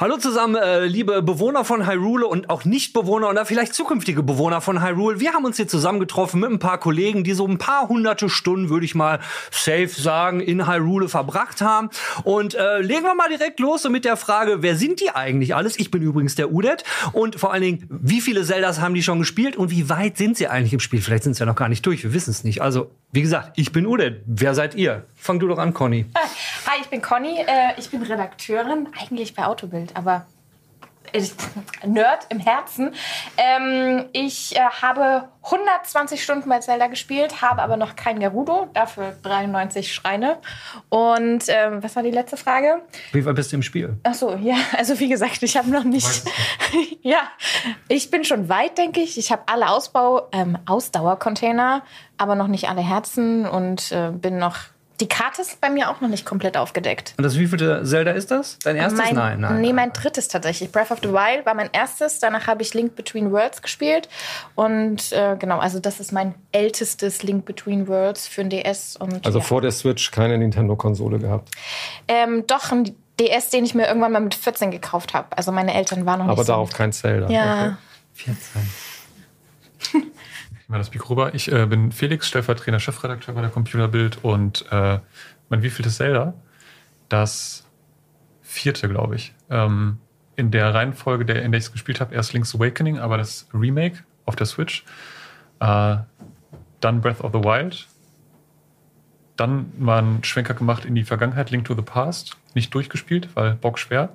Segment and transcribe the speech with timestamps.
[0.00, 4.80] Hallo zusammen, äh, liebe Bewohner von Hyrule und auch Nicht-Bewohner oder vielleicht zukünftige Bewohner von
[4.80, 5.18] Hyrule.
[5.18, 8.68] Wir haben uns hier zusammengetroffen mit ein paar Kollegen, die so ein paar hunderte Stunden,
[8.68, 9.18] würde ich mal
[9.50, 11.90] safe sagen, in Hyrule verbracht haben.
[12.22, 15.56] Und äh, legen wir mal direkt los so mit der Frage, wer sind die eigentlich
[15.56, 15.76] alles?
[15.80, 16.84] Ich bin übrigens der Udet.
[17.12, 20.36] Und vor allen Dingen, wie viele Zeldas haben die schon gespielt und wie weit sind
[20.36, 21.02] sie eigentlich im Spiel?
[21.02, 22.62] Vielleicht sind sie ja noch gar nicht durch, wir wissen es nicht.
[22.62, 24.22] Also, wie gesagt, ich bin Udet.
[24.26, 25.06] Wer seid ihr?
[25.18, 26.06] Fang du doch an, Conny.
[26.66, 27.40] Hi, ich bin Conny.
[27.40, 30.26] Äh, ich bin Redakteurin, eigentlich bei Autobild, aber
[31.12, 31.32] ich,
[31.86, 32.94] Nerd im Herzen.
[33.36, 39.16] Ähm, ich äh, habe 120 Stunden bei Zelda gespielt, habe aber noch kein Gerudo, dafür
[39.22, 40.38] 93 Schreine.
[40.88, 42.82] Und ähm, was war die letzte Frage?
[43.12, 43.96] Wie weit bist du im Spiel?
[44.04, 46.22] Ach so, ja, also wie gesagt, ich habe noch nicht.
[47.02, 47.20] ja,
[47.88, 49.18] ich bin schon weit, denke ich.
[49.18, 51.82] Ich habe alle Ausbau, ähm, Ausdauercontainer,
[52.18, 54.56] aber noch nicht alle Herzen und äh, bin noch
[55.00, 57.14] die Karte ist bei mir auch noch nicht komplett aufgedeckt.
[57.16, 58.58] Und das wievielte Zelda ist das?
[58.64, 58.98] Dein erstes?
[58.98, 59.60] Mein, nein, nein.
[59.60, 59.76] Nee, nein.
[59.76, 60.72] mein drittes tatsächlich.
[60.72, 62.18] Breath of the Wild war mein erstes.
[62.18, 64.08] Danach habe ich Link Between Worlds gespielt.
[64.56, 68.96] Und äh, genau, also das ist mein ältestes Link Between Worlds für ein DS.
[68.96, 69.44] Und, Also ja.
[69.44, 71.50] vor der Switch keine Nintendo-Konsole gehabt.
[72.08, 75.36] Ähm, doch, ein DS, den ich mir irgendwann mal mit 14 gekauft habe.
[75.36, 77.28] Also meine Eltern waren noch Aber nicht so darauf mit- kein Zelda.
[77.30, 77.78] Ja.
[78.14, 78.62] 14.
[80.70, 81.34] Ich das Mikro rüber.
[81.34, 84.98] Ich äh, bin Felix, stellvertretender Chefredakteur bei der Computerbild und äh,
[85.48, 86.34] mein wievieltes Zelda?
[87.08, 87.66] Das
[88.42, 89.32] vierte, glaube ich.
[89.48, 89.96] Ähm,
[90.36, 93.48] in der Reihenfolge, der, in der ich es gespielt habe, erst Link's Awakening, aber das
[93.54, 94.84] Remake auf der Switch.
[95.60, 95.96] Äh,
[96.80, 97.86] dann Breath of the Wild.
[99.36, 102.36] Dann mal einen Schwenker gemacht in die Vergangenheit, Link to the Past.
[102.52, 104.10] Nicht durchgespielt, weil Bock schwer.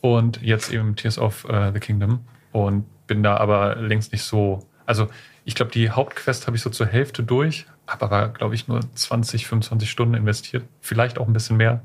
[0.00, 2.20] Und jetzt eben Tears of äh, the Kingdom.
[2.52, 4.66] Und bin da aber längst nicht so.
[4.86, 5.08] Also,
[5.46, 8.80] ich glaube, die Hauptquest habe ich so zur Hälfte durch, habe aber, glaube ich, nur
[8.94, 10.64] 20, 25 Stunden investiert.
[10.82, 11.80] Vielleicht auch ein bisschen mehr.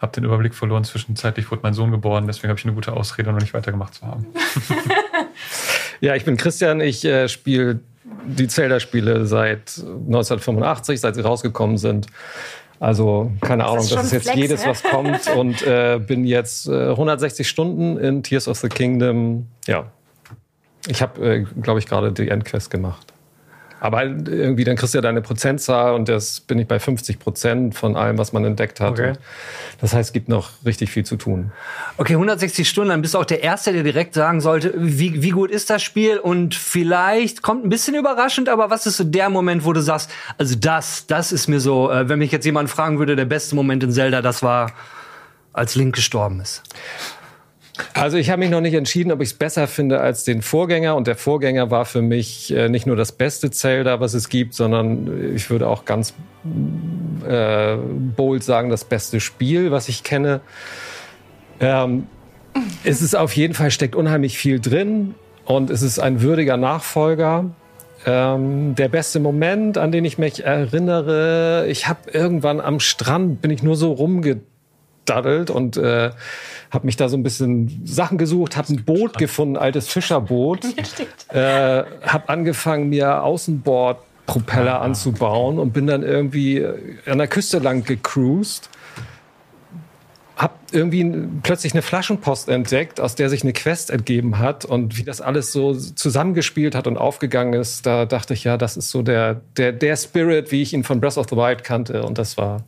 [0.00, 0.84] Habe den Überblick verloren.
[0.84, 4.06] Zwischenzeitlich wurde mein Sohn geboren, deswegen habe ich eine gute Ausrede, noch nicht weitergemacht zu
[4.06, 4.26] haben.
[6.00, 6.82] Ja, ich bin Christian.
[6.82, 7.80] Ich äh, spiele
[8.26, 12.08] die Zelda-Spiele seit 1985, seit sie rausgekommen sind.
[12.80, 14.70] Also keine Ahnung, ist das ist jetzt Flex, jedes, ne?
[14.70, 15.28] was kommt.
[15.34, 19.46] Und äh, bin jetzt äh, 160 Stunden in Tears of the Kingdom.
[19.66, 19.86] Ja,
[20.86, 23.14] ich habe, äh, glaube ich, gerade die Endquest gemacht.
[23.84, 27.18] Aber halt irgendwie, dann kriegst du ja deine Prozentzahl und das bin ich bei 50
[27.18, 28.92] Prozent von allem, was man entdeckt hat.
[28.92, 29.12] Okay.
[29.78, 31.52] Das heißt, es gibt noch richtig viel zu tun.
[31.98, 35.30] Okay, 160 Stunden, dann bist du auch der Erste, der direkt sagen sollte, wie, wie
[35.30, 36.16] gut ist das Spiel?
[36.16, 40.10] Und vielleicht kommt ein bisschen überraschend, aber was ist so der Moment, wo du sagst,
[40.38, 43.54] also das, das ist mir so, äh, wenn mich jetzt jemand fragen würde, der beste
[43.54, 44.72] Moment in Zelda, das war,
[45.52, 46.62] als Link gestorben ist.
[47.92, 50.94] Also ich habe mich noch nicht entschieden, ob ich es besser finde als den Vorgänger.
[50.94, 54.54] Und der Vorgänger war für mich äh, nicht nur das beste Zelda, was es gibt,
[54.54, 56.14] sondern ich würde auch ganz
[57.28, 60.40] äh, bold sagen, das beste Spiel, was ich kenne.
[61.58, 62.06] Ähm,
[62.84, 65.14] es ist auf jeden Fall, steckt unheimlich viel drin
[65.44, 67.50] und es ist ein würdiger Nachfolger.
[68.06, 73.50] Ähm, der beste Moment, an den ich mich erinnere, ich habe irgendwann am Strand, bin
[73.50, 73.92] ich nur so
[75.04, 76.10] rumgedaddelt und äh,
[76.70, 80.64] habe mich da so ein bisschen Sachen gesucht, habe ein Boot gefunden, ein altes Fischerboot,
[81.32, 86.66] äh, habe angefangen, mir Außenbordpropeller anzubauen und bin dann irgendwie
[87.06, 88.70] an der Küste lang gecruised.
[90.36, 95.04] Hab irgendwie plötzlich eine Flaschenpost entdeckt, aus der sich eine Quest ergeben hat und wie
[95.04, 99.02] das alles so zusammengespielt hat und aufgegangen ist, da dachte ich, ja, das ist so
[99.02, 102.36] der, der, der Spirit, wie ich ihn von Breath of the Wild kannte und das
[102.36, 102.64] war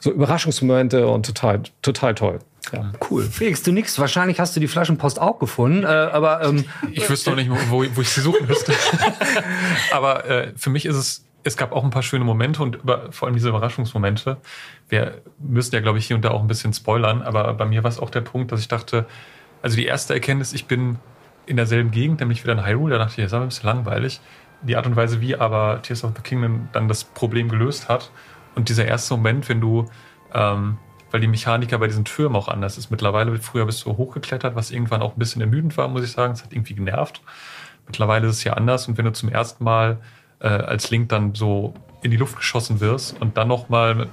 [0.00, 2.38] so Überraschungsmomente und total, total toll.
[2.72, 2.92] Ja.
[3.08, 3.24] Cool.
[3.24, 3.98] Felix, du nix.
[3.98, 7.84] Wahrscheinlich hast du die Flaschenpost auch gefunden, äh, aber ähm, Ich wüsste noch nicht, wo,
[7.94, 8.72] wo ich sie suchen müsste.
[9.92, 13.12] Aber äh, für mich ist es, es gab auch ein paar schöne Momente und über,
[13.12, 14.36] vor allem diese Überraschungsmomente.
[14.88, 17.82] Wir müssen ja, glaube ich, hier und da auch ein bisschen spoilern, aber bei mir
[17.82, 19.06] war es auch der Punkt, dass ich dachte,
[19.62, 20.98] also die erste Erkenntnis, ich bin
[21.46, 23.68] in derselben Gegend, nämlich wieder in Hyrule, da dachte ich, das ist aber ein bisschen
[23.68, 24.20] langweilig.
[24.62, 28.10] Die Art und Weise, wie aber Tears of the Kingdom dann das Problem gelöst hat
[28.54, 29.86] und dieser erste Moment, wenn du,
[30.34, 30.78] ähm,
[31.10, 32.90] weil die Mechaniker bei diesen Türmen auch anders ist.
[32.90, 36.32] Mittlerweile, früher bist du hochgeklettert, was irgendwann auch ein bisschen ermüdend war, muss ich sagen.
[36.32, 37.20] Es hat irgendwie genervt.
[37.86, 39.98] Mittlerweile ist es ja anders und wenn du zum ersten Mal
[40.40, 44.08] äh, als Link dann so in die Luft geschossen wirst und dann nochmal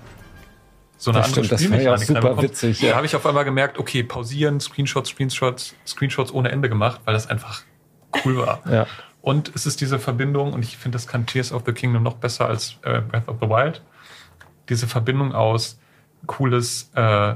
[0.98, 2.90] so eine Das andere stimmt, das war ja Spielmechanik super witzig, ja.
[2.90, 7.14] Da habe ich auf einmal gemerkt, okay, pausieren, Screenshots, Screenshots, Screenshots ohne Ende gemacht, weil
[7.14, 7.62] das einfach
[8.26, 8.62] cool war.
[8.70, 8.88] Ja.
[9.22, 12.16] Und es ist diese Verbindung, und ich finde, das kann Tears of the Kingdom noch
[12.16, 13.82] besser als äh, Breath of the Wild.
[14.70, 15.80] Diese Verbindung aus
[16.26, 17.36] cooles äh,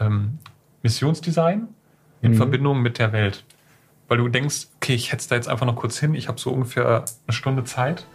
[0.00, 0.38] ähm,
[0.82, 1.68] Missionsdesign
[2.20, 3.44] in Verbindung mit der Welt.
[4.08, 6.50] Weil du denkst, okay, ich hetze da jetzt einfach noch kurz hin, ich habe so
[6.50, 8.06] ungefähr eine Stunde Zeit.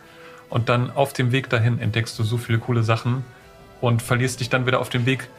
[0.50, 3.24] Und dann auf dem Weg dahin entdeckst du so viele coole Sachen
[3.82, 5.30] und verlierst dich dann wieder auf dem Weg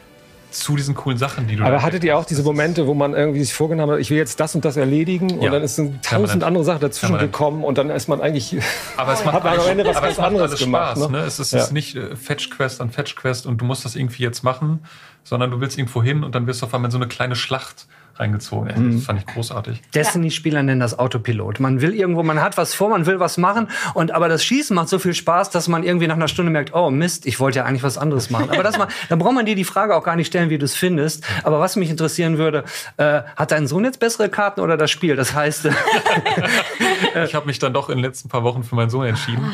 [0.55, 3.43] zu diesen coolen Sachen, die du Aber hattet ihr auch diese Momente, wo man irgendwie
[3.43, 5.35] sich vorgenommen hat, ich will jetzt das und das erledigen Ja.
[5.47, 7.31] und dann ist ein tausend andere Sachen dazwischen Permanent.
[7.33, 8.57] gekommen und dann ist man eigentlich
[8.97, 10.97] Aber es macht, am Ende was ganz anderes gemacht.
[10.97, 11.19] Spaß, ne?
[11.19, 11.23] ne?
[11.25, 11.59] Es ist, Ja.
[11.59, 14.83] ist nicht äh, Fetch-Quest an Fetch-Quest und du musst das irgendwie jetzt machen,
[15.23, 17.35] sondern du willst irgendwo hin und dann wirst du auf einmal in so eine kleine
[17.35, 18.71] Schlacht reingezogen.
[18.75, 18.95] Mhm.
[18.95, 19.81] Das fand ich großartig.
[19.93, 21.59] Destiny-Spieler nennen das Autopilot.
[21.59, 24.75] Man will irgendwo, man hat was vor, man will was machen und aber das Schießen
[24.75, 27.59] macht so viel Spaß, dass man irgendwie nach einer Stunde merkt, oh Mist, ich wollte
[27.59, 28.49] ja eigentlich was anderes machen.
[28.49, 30.65] Aber das mal, da braucht man dir die Frage auch gar nicht stellen, wie du
[30.65, 31.25] es findest.
[31.43, 32.63] Aber was mich interessieren würde,
[32.97, 35.15] äh, hat dein Sohn jetzt bessere Karten oder das Spiel?
[35.15, 35.71] Das heißt, äh,
[37.25, 39.51] Ich habe mich dann doch in den letzten paar Wochen für meinen Sohn entschieden.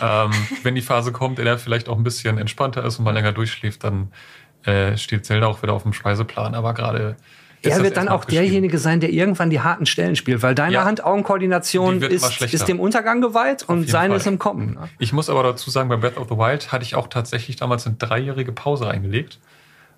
[0.00, 0.30] ähm,
[0.62, 3.12] wenn die Phase kommt, in der er vielleicht auch ein bisschen entspannter ist und mal
[3.12, 4.12] länger durchschläft, dann
[4.64, 6.54] äh, steht Zelda auch wieder auf dem Speiseplan.
[6.54, 7.16] Aber gerade
[7.62, 10.84] er wird dann auch derjenige sein, der irgendwann die harten Stellen spielt, weil deine Ja.
[10.84, 14.74] Hand-Augen-Koordination ist, ist dem Untergang geweiht und seine ist im Kommen.
[14.74, 14.88] ne?
[14.98, 17.86] Ich muss aber dazu sagen, bei Breath of the Wild hatte ich auch tatsächlich damals
[17.86, 19.38] eine dreijährige Pause eingelegt.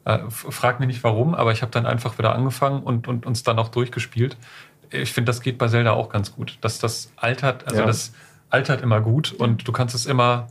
[0.05, 3.45] Äh, frag mich nicht warum, aber ich habe dann einfach wieder angefangen und, und uns
[3.45, 4.37] dann auch durchgespielt.
[4.91, 6.59] Ich finde, das geht bei Zelda auch ganz gut.
[6.61, 7.87] Dass das altert, also Ja.
[7.87, 8.13] das
[8.51, 10.49] altert immer gut und du kannst es immer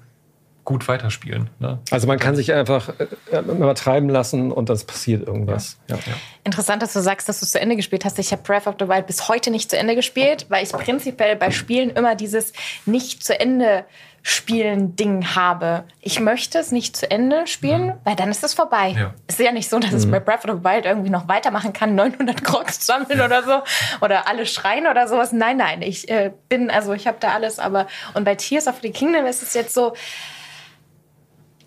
[0.64, 1.50] gut weiterspielen.
[1.60, 1.80] Ne?
[1.90, 2.90] Also man kann sich einfach
[3.32, 5.78] äh, übertreiben lassen und das passiert irgendwas.
[5.88, 5.98] Ja.
[6.44, 8.20] Interessant, dass du sagst, dass du es zu Ende gespielt hast.
[8.20, 11.36] Ich habe Breath of the Wild bis heute nicht zu Ende gespielt, weil ich prinzipiell
[11.36, 12.54] bei Spielen immer dieses
[12.86, 13.86] nicht zu Ende
[14.24, 15.86] spielen Ding habe.
[16.00, 18.96] Ich möchte es nicht zu Ende spielen, weil dann ist es vorbei.
[18.96, 19.14] Ja.
[19.28, 21.74] Es ist ja nicht so, dass ich bei Breath of the Wild irgendwie noch weitermachen
[21.74, 23.64] kann, 900 Crocs sammeln oder so
[24.02, 25.32] oder alle schreien oder sowas.
[25.32, 28.76] Nein, nein, ich äh, bin also ich habe da alles, aber und bei Tears of
[28.84, 29.94] the Kingdom ist es jetzt so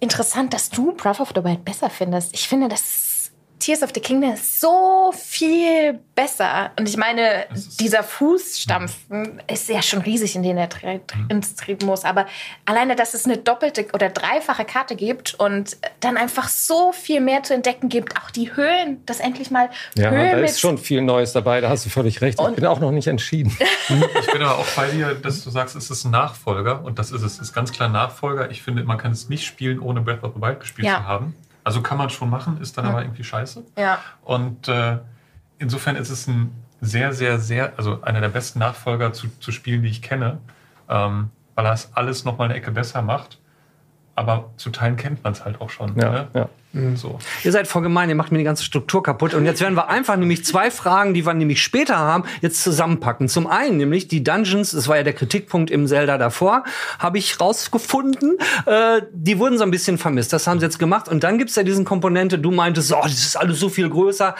[0.04, 2.32] interessant, dass du Breath of the Wild besser findest.
[2.34, 3.13] Ich finde, das
[3.64, 6.70] Tears of the Kingdom ist so viel besser.
[6.78, 7.46] Und ich meine,
[7.80, 11.00] dieser Fußstampfen ist ja schon riesig, in den er tre-
[11.30, 12.04] ins treten muss.
[12.04, 12.26] Aber
[12.66, 17.42] alleine, dass es eine doppelte oder dreifache Karte gibt und dann einfach so viel mehr
[17.42, 21.00] zu entdecken gibt, auch die Höhen, dass endlich mal Ja, Höhen da ist schon viel
[21.00, 22.38] Neues dabei, da hast du völlig recht.
[22.38, 23.56] Ich bin auch noch nicht entschieden.
[24.20, 27.12] Ich bin aber auch bei dir, dass du sagst, es ist ein Nachfolger und das
[27.12, 27.34] ist es.
[27.34, 28.50] Es ist ganz klar ein Nachfolger.
[28.50, 30.96] Ich finde, man kann es nicht spielen, ohne Breath of the Wild gespielt Ja.
[30.96, 31.34] zu haben.
[31.64, 33.64] Also kann man schon machen, ist dann aber irgendwie scheiße.
[33.78, 33.98] Ja.
[34.22, 34.98] Und äh,
[35.58, 36.52] insofern ist es ein
[36.82, 40.38] sehr, sehr, sehr, also einer der besten Nachfolger zu, zu Spielen, die ich kenne,
[40.88, 43.38] ähm, weil er es alles nochmal eine Ecke besser macht.
[44.14, 45.98] Aber zu Teilen kennt man es halt auch schon.
[45.98, 46.28] Ja, ne?
[46.34, 46.48] ja.
[46.96, 47.18] So.
[47.44, 49.32] Ihr seid voll gemein, ihr macht mir die ganze Struktur kaputt.
[49.34, 53.28] Und jetzt werden wir einfach nämlich zwei Fragen, die wir nämlich später haben, jetzt zusammenpacken.
[53.28, 56.64] Zum einen nämlich die Dungeons, das war ja der Kritikpunkt im Zelda davor,
[56.98, 58.38] habe ich rausgefunden.
[58.66, 60.32] Äh, die wurden so ein bisschen vermisst.
[60.32, 61.08] Das haben sie jetzt gemacht.
[61.08, 64.34] Und dann gibt's ja diesen Komponente, du meintest, oh, das ist alles so viel größer.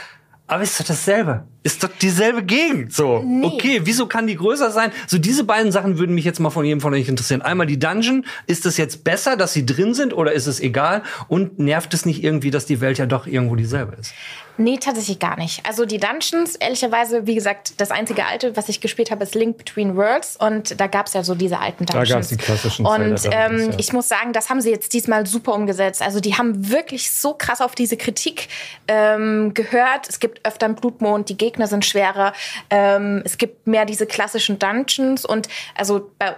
[0.48, 1.44] Aber ist doch dasselbe.
[1.64, 2.92] Ist doch dieselbe Gegend.
[2.92, 3.22] So.
[3.24, 3.46] Nee.
[3.46, 4.92] Okay, wieso kann die größer sein?
[5.06, 7.40] So diese beiden Sachen würden mich jetzt mal von jedem von euch interessieren.
[7.40, 8.26] Einmal die Dungeon.
[8.46, 11.02] Ist es jetzt besser, dass sie drin sind oder ist es egal?
[11.26, 14.12] Und nervt es nicht irgendwie, dass die Welt ja doch irgendwo dieselbe ist?
[14.56, 15.66] Nee, tatsächlich gar nicht.
[15.66, 19.56] Also die Dungeons, ehrlicherweise, wie gesagt, das einzige alte, was ich gespielt habe, ist Link
[19.58, 20.36] Between Worlds.
[20.36, 22.10] Und da gab's ja so diese alten Dungeons.
[22.10, 23.78] gab's die klassischen Und ähm, ja.
[23.78, 26.02] ich muss sagen, das haben sie jetzt diesmal super umgesetzt.
[26.02, 28.48] Also die haben wirklich so krass auf diese Kritik
[28.86, 30.08] ähm, gehört.
[30.08, 32.32] Es gibt öfter einen Blutmond, die Gegner sind schwerer.
[32.70, 35.24] Ähm, es gibt mehr diese klassischen Dungeons.
[35.24, 36.36] Und also bei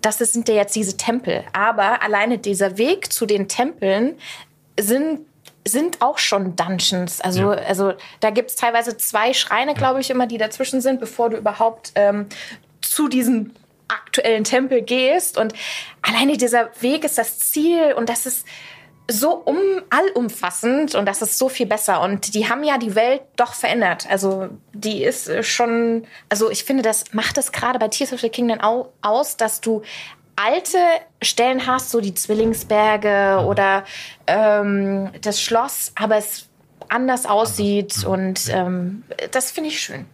[0.00, 1.44] das sind ja jetzt diese Tempel.
[1.52, 4.16] Aber alleine dieser Weg zu den Tempeln
[4.78, 5.20] sind
[5.66, 7.20] sind auch schon Dungeons.
[7.20, 7.58] Also, Ja.
[7.58, 11.36] also da gibt es teilweise zwei Schreine, glaube ich, immer, die dazwischen sind, bevor du
[11.36, 12.26] überhaupt ähm,
[12.80, 13.52] zu diesem
[13.86, 15.36] aktuellen Tempel gehst.
[15.36, 15.52] Und
[16.00, 18.46] alleine dieser Weg ist das Ziel und das ist
[19.10, 19.56] so um,
[19.88, 22.02] allumfassend und das ist so viel besser.
[22.02, 24.06] Und die haben ja die Welt doch verändert.
[24.10, 28.20] Also die ist äh, schon, also ich finde, das macht es gerade bei Tears of
[28.20, 29.82] the Kingdom au aus, dass du
[30.36, 30.78] alte
[31.22, 33.84] Stellen hast, so die Zwillingsberge oder
[34.26, 36.46] ähm, das Schloss, aber es
[36.88, 40.06] anders aussieht und ähm, das finde ich schön.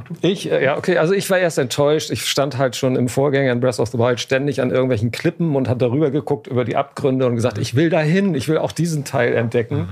[0.00, 0.14] Mach du.
[0.26, 2.10] Ich, äh, ja, okay, also ich war erst enttäuscht.
[2.10, 5.54] Ich stand halt schon im Vorgänger in Breath of the Wild ständig an irgendwelchen Klippen
[5.56, 8.72] und hat darüber geguckt über die Abgründe und gesagt, ich will dahin, ich will auch
[8.72, 9.88] diesen Teil entdecken.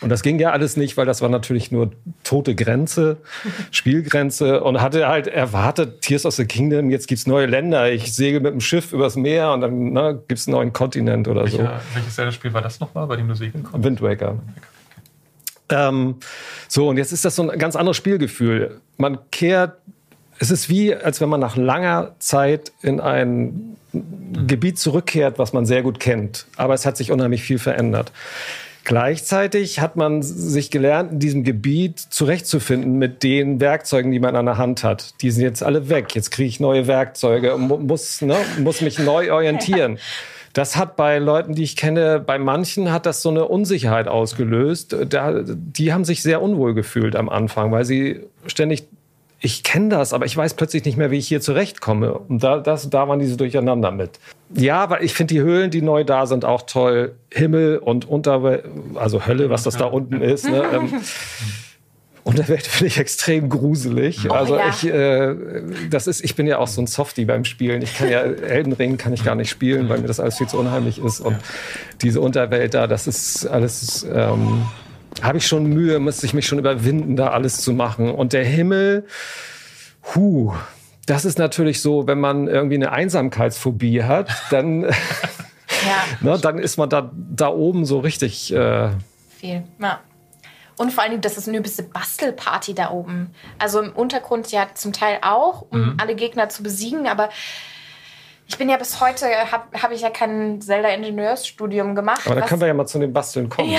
[0.00, 1.92] Und das ging ja alles nicht, weil das war natürlich nur
[2.24, 3.18] tote Grenze,
[3.70, 8.40] Spielgrenze und hatte halt erwartet, Tears of the Kingdom, jetzt gibt's neue Länder, ich segel
[8.40, 11.58] mit dem Schiff übers Meer und dann ne, gibt's einen neuen Kontinent oder so.
[11.58, 13.84] Welcher, welches Zelda-Spiel war das nochmal, bei dem du segeln konntest?
[13.84, 14.38] Wind Waker.
[15.72, 16.16] Ähm,
[16.68, 18.80] so, und jetzt ist das so ein ganz anderes Spielgefühl.
[18.98, 19.78] Man kehrt,
[20.38, 25.66] es ist wie, als wenn man nach langer Zeit in ein Gebiet zurückkehrt, was man
[25.66, 26.46] sehr gut kennt.
[26.56, 28.12] Aber es hat sich unheimlich viel verändert.
[28.84, 34.46] Gleichzeitig hat man sich gelernt, in diesem Gebiet zurechtzufinden mit den Werkzeugen, die man an
[34.46, 35.14] der Hand hat.
[35.22, 36.16] Die sind jetzt alle weg.
[36.16, 39.98] Jetzt kriege ich neue Werkzeuge muss, ne, muss mich neu orientieren.
[40.52, 44.96] das hat bei Leuten, die ich kenne, bei manchen hat das so eine Unsicherheit ausgelöst.
[45.08, 48.84] Da, die haben sich sehr unwohl gefühlt am Anfang, weil sie ständig
[49.44, 52.14] ich kenne das, aber ich weiß plötzlich nicht mehr, wie ich hier zurechtkomme.
[52.14, 54.20] Und da, das, da waren diese Durcheinander mit.
[54.54, 57.16] Ja, weil ich finde die Höhlen, die neu da sind, auch toll.
[57.28, 60.48] Himmel und Unterwelt, also Hölle, was das da unten ist.
[60.48, 60.62] Ne?
[62.24, 64.30] Unterwelt finde ich extrem gruselig.
[64.30, 64.68] Oh, also ja.
[64.68, 65.34] ich, äh,
[65.90, 67.82] das ist, ich bin ja auch so ein Softie beim Spielen.
[67.82, 70.46] Ich kann ja Elden Ring kann ich gar nicht spielen, weil mir das alles viel
[70.46, 71.20] zu unheimlich ist.
[71.20, 71.36] Und
[72.00, 74.06] diese Unterwelt da, das ist alles.
[74.12, 74.66] Ähm,
[75.20, 78.10] habe ich schon Mühe, müsste ich mich schon überwinden, da alles zu machen.
[78.10, 79.04] Und der Himmel,
[80.14, 80.54] hu,
[81.06, 84.86] das ist natürlich so, wenn man irgendwie eine Einsamkeitsphobie hat, dann,
[85.86, 88.52] Ja, ne, dann ist man da, da oben so richtig.
[88.52, 88.90] Äh,
[89.38, 89.64] viel.
[89.80, 90.00] Ja.
[90.82, 93.32] Und vor allen Dingen, das ist eine übelste Bastelparty da oben.
[93.60, 95.96] Also im Untergrund ja zum Teil auch, um Mhm.
[96.00, 97.28] alle Gegner zu besiegen, aber
[98.48, 102.22] ich bin ja bis heute, habe hab ich ja kein Zelda-Ingenieursstudium gemacht.
[102.26, 103.70] aber da können wir ja mal zu den Basteln kommen.
[103.70, 103.78] Gen-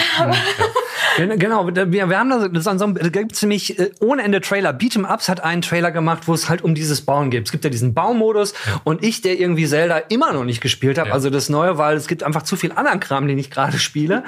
[1.18, 4.72] Genau, wir, wir haben da, das einem, da gibt's nämlich äh, ohne Ende Trailer.
[4.72, 7.46] Beat'em Ups hat einen Trailer gemacht, wo es halt um dieses Bauen geht.
[7.46, 11.10] Es gibt ja diesen Baumodus und ich, der irgendwie Zelda immer noch nicht gespielt habe,
[11.10, 11.14] Ja.
[11.14, 14.24] also das Neue, weil es gibt einfach zu viel anderen Kram, den ich gerade spiele,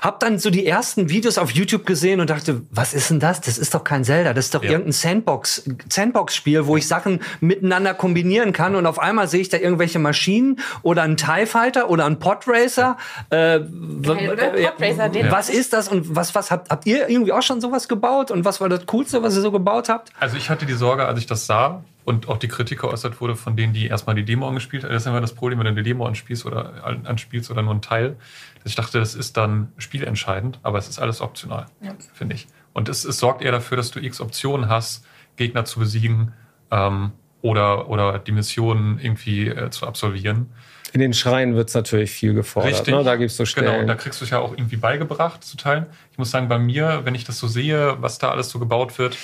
[0.00, 3.40] hab dann so die ersten Videos auf YouTube gesehen und dachte, was ist denn das?
[3.40, 4.70] Das ist doch kein Zelda, das ist doch Ja.
[4.70, 9.56] irgendein Sandbox, Sandbox-Spiel, wo ich Sachen miteinander kombinieren kann und auf einmal sehe ich da
[9.58, 12.96] irgendwelche Maschinen oder einen TIE Fighter oder einen Podracer.
[13.30, 13.60] Äh,
[14.02, 14.58] Geil, oder?
[14.58, 17.60] ja, Podracer, den- was ist das und was, was habt, habt ihr irgendwie auch schon
[17.60, 20.10] sowas gebaut und was war das Coolste, was ihr so gebaut habt?
[20.18, 23.36] Also ich hatte die Sorge, als ich das sah und auch die Kritik geäußert wurde
[23.36, 24.92] von denen, die erstmal die Demo angespielt haben.
[24.92, 27.74] Das ist immer das Problem, wenn du eine Demo anspielst oder an- anspielst oder nur
[27.74, 28.16] ein Teil.
[28.62, 31.92] Dass ich dachte, das ist dann spielentscheidend, aber es ist alles optional, Ja.
[32.12, 32.46] finde ich.
[32.72, 35.04] Und es, es sorgt eher dafür, dass du x Optionen hast,
[35.36, 36.32] Gegner zu besiegen
[36.70, 37.12] ähm,
[37.42, 40.50] oder, oder die Missionen irgendwie äh, zu absolvieren.
[40.92, 42.86] In den Schreien wird es natürlich viel gefordert.
[42.86, 43.04] Ne?
[43.04, 43.86] Da gibt es so Genau, und Stellen.
[43.86, 45.86] da kriegst du es ja auch irgendwie beigebracht zu teilen.
[46.12, 48.98] Ich muss sagen, bei mir, wenn ich das so sehe, was da alles so gebaut
[48.98, 49.16] wird,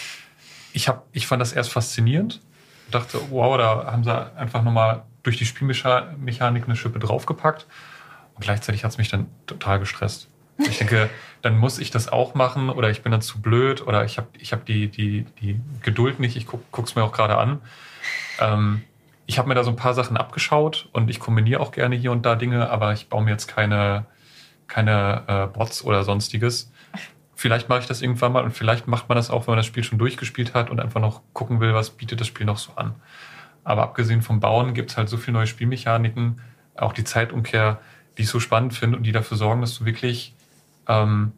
[0.72, 2.40] ich, hab, ich fand das erst faszinierend.
[2.90, 7.66] Dachte, wow, da haben sie einfach nochmal durch die Spielmechanik eine Schippe draufgepackt.
[8.34, 10.28] Und gleichzeitig hat es mich dann total gestresst.
[10.58, 11.10] Ich denke,
[11.42, 14.28] dann muss ich das auch machen oder ich bin dann zu blöd oder ich habe
[14.38, 16.36] ich hab die, die, die Geduld nicht.
[16.36, 17.60] Ich gucke es mir auch gerade an.
[18.38, 18.82] Ähm,
[19.26, 22.12] ich habe mir da so ein paar Sachen abgeschaut und ich kombiniere auch gerne hier
[22.12, 24.06] und da Dinge, aber ich baue mir jetzt keine,
[24.68, 26.72] keine äh, Bots oder sonstiges.
[27.34, 29.66] Vielleicht mache ich das irgendwann mal und vielleicht macht man das auch, wenn man das
[29.66, 32.72] Spiel schon durchgespielt hat und einfach noch gucken will, was bietet das Spiel noch so
[32.76, 32.94] an.
[33.64, 36.40] Aber abgesehen vom Bauen gibt es halt so viele neue Spielmechaniken,
[36.76, 37.80] auch die Zeitumkehr,
[38.16, 40.34] die ich so spannend finde und die dafür sorgen, dass du wirklich
[40.88, 41.32] ähm,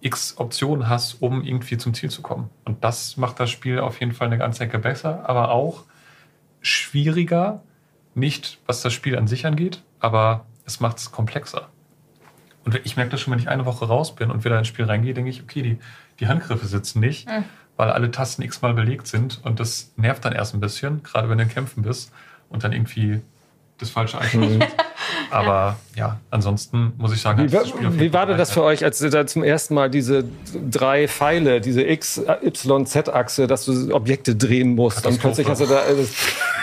[0.00, 2.48] x Optionen hast, um irgendwie zum Ziel zu kommen.
[2.64, 5.84] Und das macht das Spiel auf jeden Fall eine ganze Ecke besser, aber auch
[6.60, 7.62] schwieriger.
[8.14, 11.68] Nicht, was das Spiel an sich angeht, aber es macht es komplexer.
[12.64, 14.84] Und ich merke das schon, wenn ich eine Woche raus bin und wieder ins Spiel
[14.84, 15.78] reingehe, denke ich, okay, die,
[16.18, 17.26] die Handgriffe sitzen nicht,
[17.76, 21.38] weil alle Tasten x-mal belegt sind und das nervt dann erst ein bisschen, gerade wenn
[21.38, 22.12] du in Kämpfen bist
[22.48, 23.22] und dann irgendwie
[23.78, 24.76] das falsche suchst.
[25.30, 28.84] Aber ja, ansonsten muss ich sagen, Wie, das Spiel wie war denn das für euch,
[28.84, 30.24] als ihr da zum ersten Mal diese
[30.70, 35.42] drei Pfeile, diese X, Y, Z-Achse, dass du Objekte drehen musst und Katastrophe.
[35.44, 36.06] plötzlich hast du da, äh,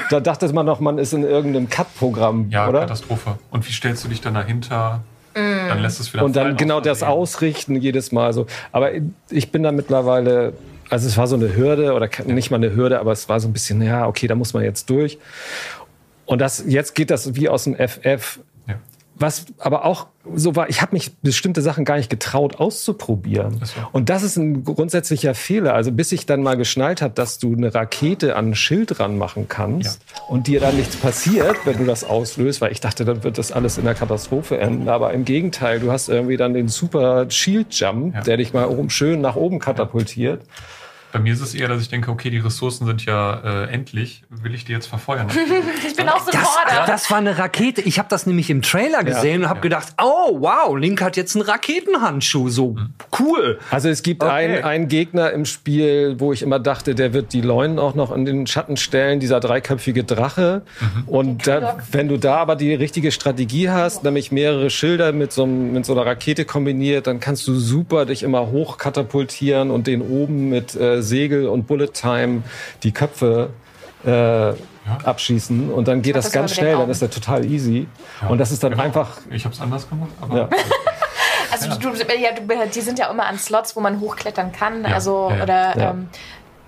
[0.09, 2.81] da dachte man noch, man ist in irgendeinem Cut-Programm, Ja, oder?
[2.81, 3.37] Katastrophe.
[3.51, 5.01] Und wie stellst du dich dann dahinter?
[5.33, 7.03] Dann lässt es wieder Und dann genau das.
[7.03, 8.47] Ausrichten jedes Mal so.
[8.71, 8.89] Aber
[9.29, 10.53] ich bin da mittlerweile,
[10.89, 13.47] also es war so eine Hürde oder nicht mal eine Hürde, aber es war so
[13.47, 15.19] ein bisschen, ja, okay, da muss man jetzt durch.
[16.25, 18.39] Und das, jetzt geht das wie aus dem FF.
[19.19, 19.21] Ja.
[19.21, 23.61] Was aber auch so war, ich habe mich bestimmte Sachen gar nicht getraut auszuprobieren.
[23.63, 23.73] So.
[23.93, 25.73] Und das ist ein grundsätzlicher Fehler.
[25.73, 29.47] Also bis ich dann mal geschnallt habe, dass du eine Rakete an ein Schild ranmachen
[29.47, 33.37] kannst und dir dann nichts passiert, wenn du das auslöst, weil ich dachte, dann wird
[33.37, 34.89] das alles in der Katastrophe enden.
[34.89, 38.21] Aber im Gegenteil, du hast irgendwie dann den super Shield Jump, Ja.
[38.21, 40.41] der dich mal oben schön nach oben katapultiert.
[41.17, 44.21] Bei mir ist es eher, dass ich denke, okay, die Ressourcen sind ja äh, endlich.
[44.29, 45.27] Will ich die jetzt verfeuern?
[45.87, 47.81] Ich bin auch so Das, das war eine Rakete.
[47.81, 51.35] Ich habe das nämlich im Trailer gesehen und habe gedacht, oh wow, Link hat jetzt
[51.35, 52.49] einen Raketenhandschuh.
[52.49, 52.75] So
[53.19, 53.57] cool.
[53.71, 54.31] Also es gibt Okay.
[54.31, 58.11] einen, einen Gegner im Spiel, wo ich immer dachte, der wird die Leunen auch noch
[58.13, 60.61] in den Schatten stellen, dieser dreiköpfige Drache.
[61.07, 65.47] Und da, wenn du da aber die richtige Strategie hast, nämlich mehrere Schilder mit so,
[65.47, 70.01] mit so einer Rakete kombiniert, dann kannst du super dich immer hoch katapultieren und den
[70.01, 72.43] oben mit äh, Segel und Bullet Time
[72.83, 73.49] die Köpfe
[74.05, 74.53] äh,
[75.03, 75.71] abschießen.
[75.71, 77.87] Und dann geht das das ganz schnell, dann ist der total easy.
[78.29, 78.83] Und das ist dann Genau.
[78.83, 80.49] einfach Ich habe es anders gemacht, aber Ja.
[81.49, 82.41] Also du, ja, du,
[82.75, 84.83] die sind ja immer an Slots, wo man hochklettern kann.
[84.83, 85.43] Ja, Also ja, ja.
[85.43, 85.89] oder Ja.
[85.91, 86.09] Ähm,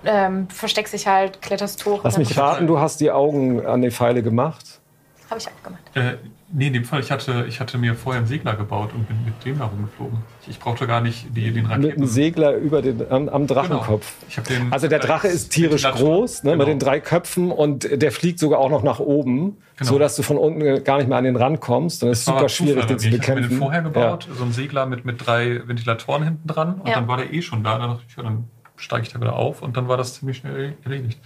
[0.04, 2.00] ähm, versteckst dich halt, kletterst hoch.
[2.02, 4.80] Lass mich raten, du hast die Augen an die Pfeile gemacht.
[5.28, 5.82] Habe ich auch gemacht.
[5.94, 6.14] äh,
[6.52, 9.24] Nee, in dem Fall, ich hatte, ich hatte mir vorher einen Segler gebaut und bin
[9.24, 10.18] mit dem da rumgeflogen.
[10.42, 11.86] Ich, ich brauchte gar nicht die, den Raketen.
[11.86, 14.14] Mit einem Segler über den, am, am Drachenkopf.
[14.18, 14.26] Genau.
[14.28, 16.58] Ich hab den, Also der Drache als ist tierisch groß, ne, Genau.
[16.64, 19.90] mit den drei Köpfen und der fliegt sogar auch noch nach oben, Genau.
[19.92, 22.02] so dass du von unten gar nicht mehr an den Rand kommst.
[22.02, 23.14] Dann ist super schwierig, den zu mir.
[23.16, 23.50] Ich habe mir bekämpfen.
[23.50, 26.94] den vorher gebaut, so einen Segler mit, mit drei Ventilatoren hinten dran und Ja.
[26.96, 27.78] dann war der eh schon da.
[27.78, 28.44] Dann dachte ich, ja, dann
[28.76, 31.20] steige ich da wieder auf und dann war das ziemlich schnell erledigt.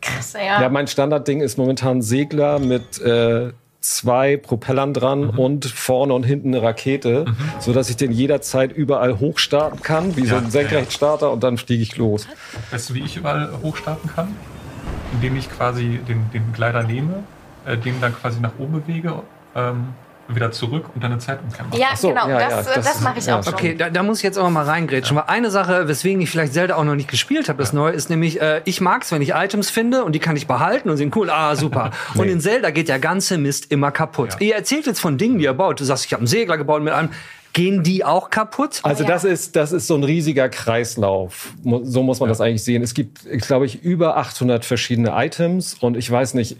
[0.00, 0.60] Krass, Ja.
[0.62, 0.68] ja.
[0.68, 5.38] mein Standardding ist momentan ein Segler mit äh, zwei Propellern dran Mhm.
[5.38, 7.26] und vorne und hinten eine Rakete,
[7.60, 11.58] so dass ich den jederzeit überall hochstarten kann, wie so Ja, ein Senkrechtstarter und dann
[11.58, 12.26] fliege ich los.
[12.70, 14.28] Weißt du, wie ich überall hochstarten kann?
[15.12, 17.22] Indem ich quasi den, den Glider nehme,
[17.66, 19.22] äh, den dann quasi nach oben bewege,
[19.54, 19.88] ähm,
[20.28, 21.78] wieder zurück und dann eine Zeit umkämpfe.
[21.78, 23.38] Ja, so, genau, ja, ja, das, äh, das das, mache ich ja.
[23.38, 23.54] auch schon.
[23.54, 25.16] Okay, da, da muss ich jetzt auch mal reingrätschen.
[25.16, 28.10] Weil eine Sache, weswegen ich vielleicht Zelda auch noch nicht gespielt habe, das Neue, ist
[28.10, 31.14] nämlich, äh, ich mag's, wenn ich Items finde und die kann ich behalten und sind
[31.16, 31.90] cool, ah, super.
[32.14, 34.34] Und in Zelda geht der ganze Mist immer kaputt.
[34.34, 34.46] Ja.
[34.46, 35.80] Ihr erzählt jetzt von Dingen, die ihr baut.
[35.80, 37.10] Du sagst, ich habe einen Segler gebaut mit einem.
[37.52, 38.80] Gehen die auch kaputt?
[38.82, 39.10] Also ja.
[39.10, 41.52] das ist das ist so ein riesiger Kreislauf.
[41.82, 42.82] So muss man das eigentlich sehen.
[42.82, 46.56] Es gibt, glaube ich, über 800 verschiedene Items und ich weiß nicht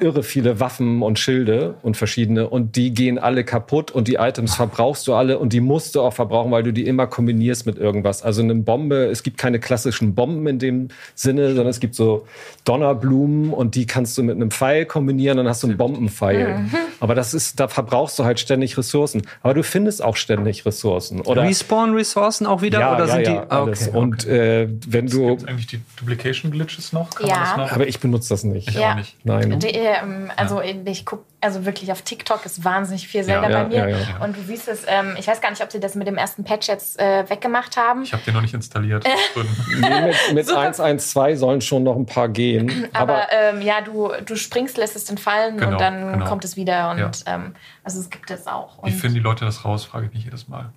[0.00, 4.54] irre viele Waffen und Schilde und verschiedene und die gehen alle kaputt und die Items
[4.56, 7.78] verbrauchst du alle und die musst du auch verbrauchen, weil du die immer kombinierst mit
[7.78, 8.22] irgendwas.
[8.22, 12.26] Also eine Bombe, es gibt keine klassischen Bomben in dem Sinne, sondern es gibt so
[12.64, 16.66] Donnerblumen und die kannst du mit einem Pfeil kombinieren, dann hast du einen Bombenpfeil.
[17.00, 19.22] Aber das ist, da verbrauchst du halt ständig Ressourcen.
[19.42, 21.20] Aber du findest auch ständig Ressourcen.
[21.22, 22.80] Oder Respawn-Ressourcen auch wieder?
[22.80, 23.50] ja, oder ja, sind ja, die?
[23.50, 23.88] Ah, alles.
[23.88, 27.10] okay, Und äh, wenn du, Gibt es eigentlich die Duplication Glitches noch?
[27.10, 27.34] Kann Ja.
[27.36, 27.72] man das noch?
[27.72, 28.68] aber ich benutze das nicht.
[28.68, 28.92] Ich Ja.
[28.92, 29.16] auch nicht.
[29.24, 29.58] Nein.
[29.58, 29.66] Die,
[30.02, 33.88] ähm, also ich guck, also wirklich auf TikTok ist wahnsinnig viel Zelda Ja, bei mir.
[33.88, 34.24] ja, ja.
[34.24, 36.44] Und du siehst es, ähm, ich weiß gar nicht, ob sie das mit dem ersten
[36.44, 38.02] Patch jetzt äh, weggemacht haben.
[38.02, 39.04] Ich habe den noch nicht installiert.
[39.34, 39.46] Und
[39.80, 42.88] Nee, mit mit 112 sollen schon noch ein paar gehen.
[42.92, 46.24] Aber, Aber, ähm, ja, du, du springst, lässt es dann fallen Genau, und dann genau.
[46.26, 46.90] kommt es wieder.
[46.90, 47.10] Und Ja.
[47.26, 47.54] ähm,
[47.84, 48.82] also es gibt es auch.
[48.84, 50.72] wie finden die Leute das raus, frage ich mich jedes Mal.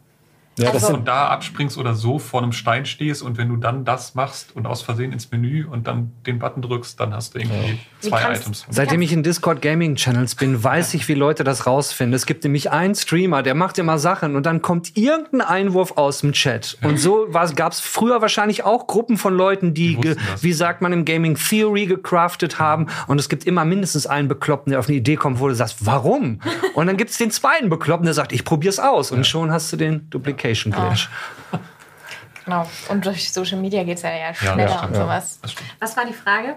[0.57, 3.57] Ja, also- sind, Und da abspringst oder so vor einem Stein stehst und wenn du
[3.57, 7.33] dann das machst und aus Versehen ins Menü und dann den Button drückst, dann hast
[7.35, 8.65] du irgendwie Wie zwei kannst- Items.
[8.69, 12.13] Seitdem ich in Discord Gaming Channels bin, weiß ich, wie Leute das rausfinden.
[12.13, 16.19] Es gibt nämlich einen Streamer, der macht immer Sachen und dann kommt irgendein Einwurf aus
[16.19, 16.77] dem Chat.
[16.83, 20.93] Und so gab es früher wahrscheinlich auch Gruppen von Leuten, die, Die wie sagt man,
[20.93, 22.87] im Gaming Theory gecraftet haben.
[23.07, 25.77] Und es gibt immer mindestens einen Bekloppten, der auf eine Idee kommt, wo du sagst,
[25.85, 26.39] warum?
[26.75, 29.11] Und dann gibt es den zweiten Bekloppten, der sagt, ich probier's aus.
[29.11, 30.09] Und schon hast du den
[30.43, 31.09] Duplication Glitch.
[32.45, 32.67] genau.
[32.89, 34.87] Und durch Social Media geht es ja, ja Ja, schneller stimmt.
[34.89, 35.39] und sowas.
[35.79, 36.55] Was war die Frage?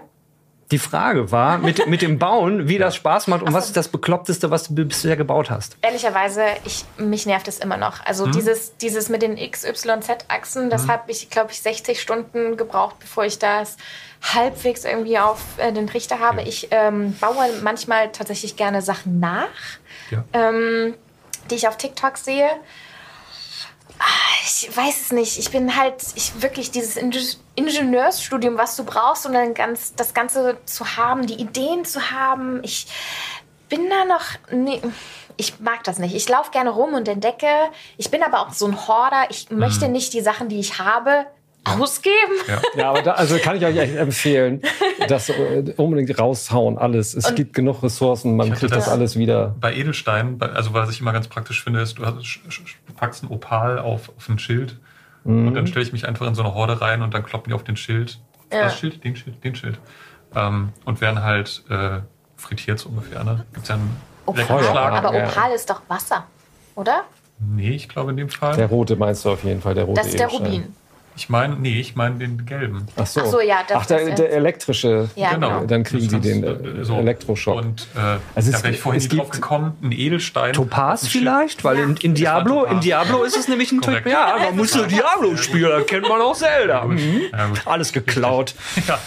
[0.69, 3.87] Die Frage war mit, mit dem Bauen, wie das Spaß macht und was ist das
[3.87, 5.77] Bekloppteste, was du bisher gebaut hast.
[5.81, 8.05] Ehrlicherweise, ich, mich nervt es immer noch.
[8.05, 13.23] Also dieses, dieses mit den XYZ-Achsen, das habe ich, glaube ich, 60 Stunden gebraucht, bevor
[13.23, 13.77] ich das
[14.21, 16.41] halbwegs irgendwie auf äh, den Trichter habe.
[16.41, 19.47] Ich ähm, baue manchmal tatsächlich gerne Sachen nach,
[20.11, 20.25] Ja.
[20.33, 20.95] ähm,
[21.49, 22.49] die ich auf TikTok sehe.
[23.99, 24.03] Ah,
[24.43, 25.37] Ich weiß es nicht.
[25.39, 30.13] Ich bin halt, ich wirklich dieses Inge- Ingenieursstudium, was du brauchst, um dann ganz, das
[30.13, 32.63] Ganze zu haben, die Ideen zu haben.
[32.63, 32.87] Ich
[33.69, 34.23] bin da noch.
[34.51, 34.81] Nee,
[35.35, 36.15] ich mag das nicht.
[36.15, 37.47] Ich laufe gerne rum und entdecke.
[37.97, 39.25] Ich bin aber auch so ein Horder.
[39.29, 41.25] Ich möchte nicht die Sachen, die ich habe,
[41.65, 42.15] ausgeben.
[42.47, 42.61] Ja.
[42.75, 44.61] ja, aber da, also kann ich euch echt empfehlen,
[45.07, 47.13] das äh, unbedingt raushauen, alles.
[47.13, 49.55] Es gibt genug Ressourcen, man kriegt das, das- alles wieder.
[49.59, 52.03] Bei Edelsteinen, also was ich immer ganz praktisch finde, ist, du
[52.95, 54.77] packst ein Opal auf, auf ein Schild
[55.23, 57.53] und dann stelle ich mich einfach in so eine Horde rein und dann kloppen die
[57.53, 58.19] auf den Schild.
[58.49, 58.63] Ja.
[58.63, 59.77] Das Schild, den Schild, den Schild.
[60.33, 61.99] Ähm, und werden halt äh,
[62.37, 63.25] frittiert so ungefähr.
[63.25, 63.45] Ne?
[63.51, 65.27] Gibt es ja einen Opal, aber ja.
[65.27, 66.25] Opal ist doch Wasser,
[66.75, 67.03] oder?
[67.39, 68.55] Nee, ich glaube in dem Fall.
[68.55, 70.27] Der rote meinst du auf jeden Fall, der rote Das ist der.
[70.27, 70.73] Rubin.
[71.17, 72.85] Ich meine, nee, ich meine den gelben.
[72.95, 73.21] Ach so.
[73.21, 75.09] Ach so, ja, das Ach, der, ist- der elektrische.
[75.15, 75.65] Ja, genau.
[75.65, 76.95] Dann kriegen sie den äh, äh, so.
[76.97, 77.57] Elektroschock.
[77.57, 80.53] Und äh, Also da es- wäre ich vorhin drauf gibt- gekommen, ein Edelstein.
[80.53, 81.63] Topaz vielleicht?
[81.63, 82.71] Weil in, in Diablo, Topaz.
[82.71, 83.81] im Diablo ist es nämlich ein.
[83.81, 84.05] Typ.
[84.05, 86.85] Ja, man muss nur Diablo spielen, da kennt man auch Zelda.
[86.85, 87.21] Mhm.
[87.31, 87.61] Ja, gut.
[87.65, 88.53] Alles geklaut.
[88.87, 88.99] Ja,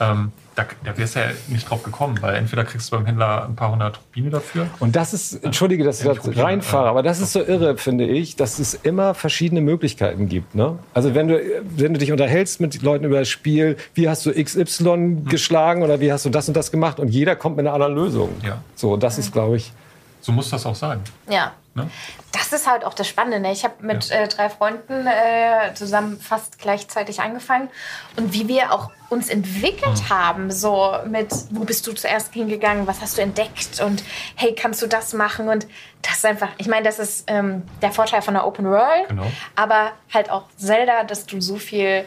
[0.00, 3.46] ähm, da, da wärst du ja nicht drauf gekommen, weil entweder kriegst du beim Händler
[3.46, 4.66] ein paar hundert Rubine dafür.
[4.78, 6.90] Und das ist, entschuldige, dass ich Ja, das ich gucke, reinfahre, ja.
[6.90, 10.54] aber das ist so irre, finde ich, dass es immer verschiedene Möglichkeiten gibt.
[10.54, 10.78] Ne?
[10.92, 11.40] Also wenn du,
[11.76, 16.00] wenn du dich unterhältst mit Leuten über das Spiel, wie hast du XY geschlagen oder
[16.00, 18.30] wie hast du das und das gemacht und jeder kommt mit einer anderen Lösung.
[18.44, 18.62] Ja.
[18.76, 19.72] So, das ist, glaube ich,
[20.20, 21.00] So muss das auch sein.
[21.28, 21.52] Ja.
[21.74, 21.90] Ne?
[22.32, 23.40] Das ist halt auch das Spannende.
[23.40, 23.52] Ne?
[23.52, 27.68] Ich habe mit äh, drei Freunden äh, zusammen fast gleichzeitig angefangen.
[28.16, 33.00] Und wie wir auch uns entwickelt haben, so mit, wo bist du zuerst hingegangen, was
[33.00, 34.02] hast du entdeckt und
[34.36, 35.48] hey, kannst du das machen?
[35.48, 35.66] Und
[36.02, 39.30] das ist einfach, ich meine, das ist ähm, der Vorteil von der Open World, Genau.
[39.56, 42.04] aber halt auch Zelda, dass du so viel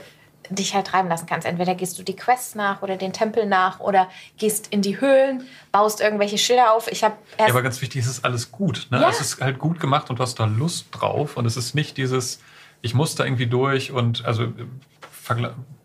[0.50, 1.48] dich halt treiben lassen kannst.
[1.48, 5.44] Entweder gehst du die Quests nach oder den Tempel nach oder gehst in die Höhlen,
[5.72, 6.88] baust irgendwelche Schilder auf.
[6.92, 8.88] Ich habe Ja, aber ganz wichtig, es ist alles gut.
[8.90, 9.02] Ne?
[9.02, 9.10] Ja.
[9.10, 11.38] Es ist halt gut gemacht und du hast da Lust drauf.
[11.38, 12.42] Und es ist nicht dieses,
[12.82, 14.50] ich muss da irgendwie durch und also, äh,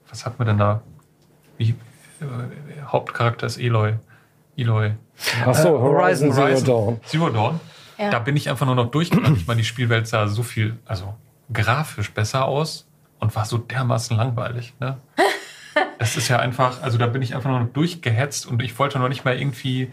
[0.09, 0.83] was hat man denn da?
[1.59, 1.71] Wie,
[2.21, 3.95] äh, Hauptcharakter ist Eloy.
[4.57, 4.93] Eloy.
[5.47, 7.01] Ach so, Horizon, Horizon Zero Dawn.
[7.07, 7.61] Zero Dawn.
[7.99, 8.11] Ja.
[8.11, 9.37] Da bin ich einfach nur noch durchgegangen.
[9.37, 11.15] Ich meine, die Spielwelt sah so viel, also
[11.53, 12.87] grafisch besser aus
[13.23, 14.75] und war so dermaßen langweilig.
[14.81, 14.99] Ne?
[15.99, 18.99] Das ist ja einfach, also da bin ich einfach nur noch durchgehetzt und ich wollte
[18.99, 19.91] noch nicht mal irgendwie.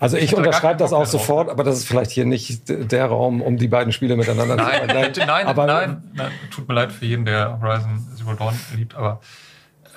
[0.00, 3.42] Also Ich ich, unterschreibe das auch sofort, aber das ist vielleicht hier nicht der Raum,
[3.42, 5.26] um die beiden Spiele miteinander zu Nein, vergleichen.
[5.26, 9.20] nein, aber nein, nein, tut mir leid für jeden, der Horizon Zero Dawn liebt, aber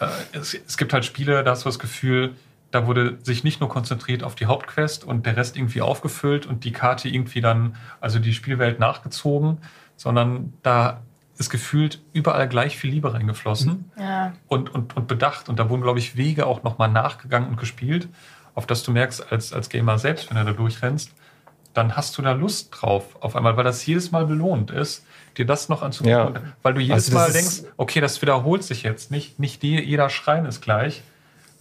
[0.01, 2.35] äh, es, es gibt halt Spiele, da hast du das Gefühl,
[2.71, 6.65] da wurde sich nicht nur konzentriert auf die Hauptquest und der Rest irgendwie aufgefüllt und
[6.65, 9.59] die Karte irgendwie dann, also die Spielwelt nachgezogen,
[9.95, 11.03] sondern da
[11.37, 15.49] ist gefühlt überall gleich viel Liebe reingeflossen ja, und, und, und bedacht.
[15.49, 18.07] Und da wurden, glaube ich, Wege auch nochmal nachgegangen und gespielt,
[18.53, 21.11] auf das du merkst als, als Gamer selbst, wenn du da durchrennst,
[21.73, 25.05] dann hast du da Lust drauf auf einmal, weil das jedes Mal belohnt ist,
[25.37, 26.35] dir das noch anzugucken.
[26.35, 26.41] Ja.
[26.61, 29.39] Weil du jedes Also Mal denkst, okay, das wiederholt sich jetzt nicht.
[29.39, 31.03] Nicht jeder Schrein ist gleich.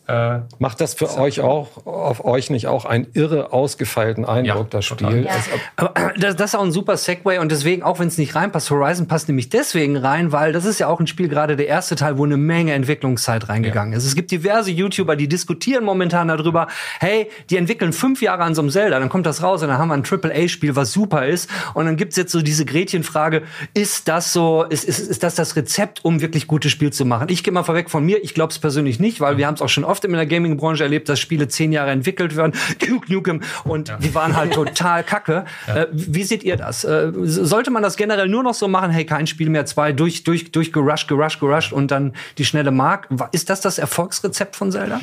[0.07, 4.67] Äh, Macht das für euch auch, auf euch nicht auch einen irre ausgefeilten Eindruck, Ja,
[4.71, 4.85] das.
[4.85, 5.25] Spiel?
[5.25, 5.31] Ja.
[5.31, 8.35] Also, Aber das, das ist auch ein super Segway und deswegen, auch wenn es nicht
[8.35, 11.69] reinpasst, Horizon passt nämlich deswegen rein, weil das ist ja auch ein Spiel, gerade der
[11.69, 14.05] erste Teil, wo eine Menge Entwicklungszeit reingegangen ist.
[14.05, 16.67] Es gibt diverse YouTuber, die diskutieren momentan darüber,
[17.01, 19.79] hey, die entwickeln fünf Jahre an so einem Zelda, dann kommt das raus und dann
[19.79, 21.49] haben wir ein AAA-Spiel, was super ist.
[21.73, 25.57] Und dann gibt's jetzt so diese Gretchenfrage, ist das so, ist, ist, ist das das
[25.57, 27.29] Rezept, um wirklich gutes Spiel zu machen?
[27.31, 29.63] Ich gehe mal vorweg von mir, ich glaube es persönlich nicht, weil wir haben es
[29.63, 32.53] auch schon oft in der Gaming-Branche erlebt, dass Spiele zehn Jahre entwickelt werden,
[32.87, 35.45] Duke Nukem, und die waren halt total kacke.
[35.67, 36.85] Äh, wie seht ihr das?
[36.85, 40.25] Äh, sollte man das generell nur noch so machen, hey, kein Spiel mehr, zwei, durch,
[40.25, 43.09] durch, durch, gerusht, gerusht, gerusht und dann die schnelle Mark?
[43.33, 45.01] Ist das das Erfolgsrezept von Zelda?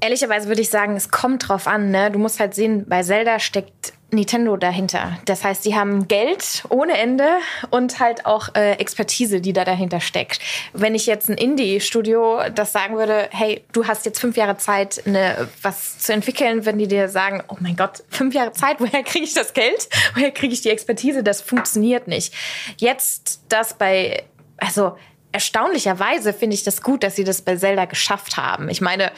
[0.00, 1.90] Ehrlicherweise würde ich sagen, es kommt drauf an.
[1.90, 2.10] Ne?
[2.10, 5.18] Du musst halt sehen, bei Zelda steckt Nintendo dahinter.
[5.24, 7.38] Das heißt, die haben Geld ohne Ende
[7.70, 10.38] und halt auch äh, Expertise, die da dahinter steckt.
[10.74, 15.02] Wenn ich jetzt ein Indie-Studio das sagen würde, hey, du hast jetzt fünf Jahre Zeit,
[15.06, 19.02] ne, was zu entwickeln, wenn die dir sagen, oh mein Gott, fünf Jahre Zeit, woher
[19.02, 19.88] kriege ich das Geld?
[20.14, 21.22] Woher kriege ich die Expertise?
[21.22, 22.34] Das funktioniert nicht.
[22.76, 24.24] Jetzt das bei,
[24.58, 24.96] also
[25.32, 28.68] erstaunlicherweise finde ich das gut, dass sie das bei Zelda geschafft haben.
[28.68, 29.10] Ich meine,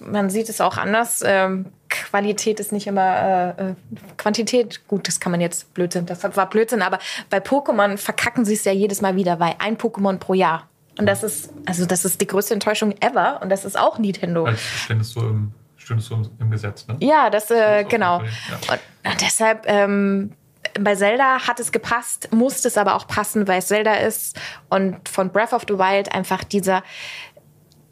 [0.00, 1.22] man sieht es auch anders.
[1.24, 3.74] Ähm, Qualität ist nicht immer äh, äh,
[4.16, 4.86] Quantität.
[4.88, 6.06] Gut, das kann man jetzt Blödsinn.
[6.06, 6.98] Das war Blödsinn, aber
[7.30, 10.68] bei Pokémon verkacken sie es ja jedes Mal wieder, weil ein Pokémon pro Jahr.
[10.98, 13.40] Und das ist, also das ist die größte Enttäuschung ever.
[13.42, 14.44] Und das ist auch Nintendo.
[14.44, 16.86] als ständig so im, Gesetz.
[16.86, 16.96] Ne?
[17.00, 18.18] Ja, das, äh, genau.
[18.18, 18.74] ein Problem, ja.
[19.04, 20.32] Und, und deshalb, ähm,
[20.80, 24.38] bei Zelda hat es gepasst, musste es aber auch passen, weil es Zelda ist
[24.70, 26.82] und von Breath of the Wild einfach dieser,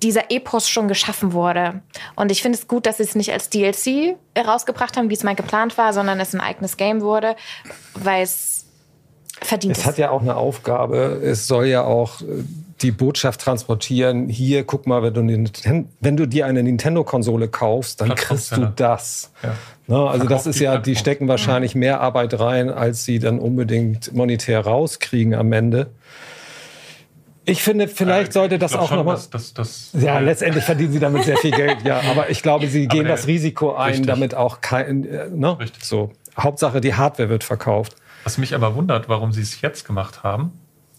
[0.02, 1.82] dieser Epos schon geschaffen wurde.
[2.16, 5.22] Und ich finde es gut, dass sie es nicht als DLC rausgebracht haben, wie es
[5.22, 7.36] mal geplant war, sondern es ein eigenes Game wurde,
[7.94, 8.66] weil es
[9.42, 9.86] verdient Es ist.
[9.86, 11.20] hat ja auch eine Aufgabe.
[11.22, 12.44] Es soll ja auch äh,
[12.82, 14.28] die Botschaft transportieren.
[14.28, 19.32] Hier, guck mal, wenn du, wenn du dir eine Nintendo-Konsole kaufst, dann kriegst du das.
[19.42, 19.54] Ja.
[19.86, 23.18] Ne, also das Verkauft ist die ja, die stecken wahrscheinlich mehr Arbeit rein, als sie
[23.18, 25.90] dann unbedingt monetär rauskriegen am Ende.
[27.50, 29.18] Ich finde, vielleicht Äh, sollte das auch schon, nochmal.
[29.94, 32.00] Ja, letztendlich verdienen sie damit sehr viel Geld, ja.
[32.10, 34.06] Aber ich glaube, sie gehen der- das Risiko ein, richtig.
[34.06, 35.58] damit auch kein, äh, ne?
[35.58, 35.84] Richtig.
[35.84, 36.12] So.
[36.38, 37.96] Hauptsache, die Hardware wird verkauft.
[38.24, 40.52] Was mich aber wundert, warum sie es jetzt gemacht haben.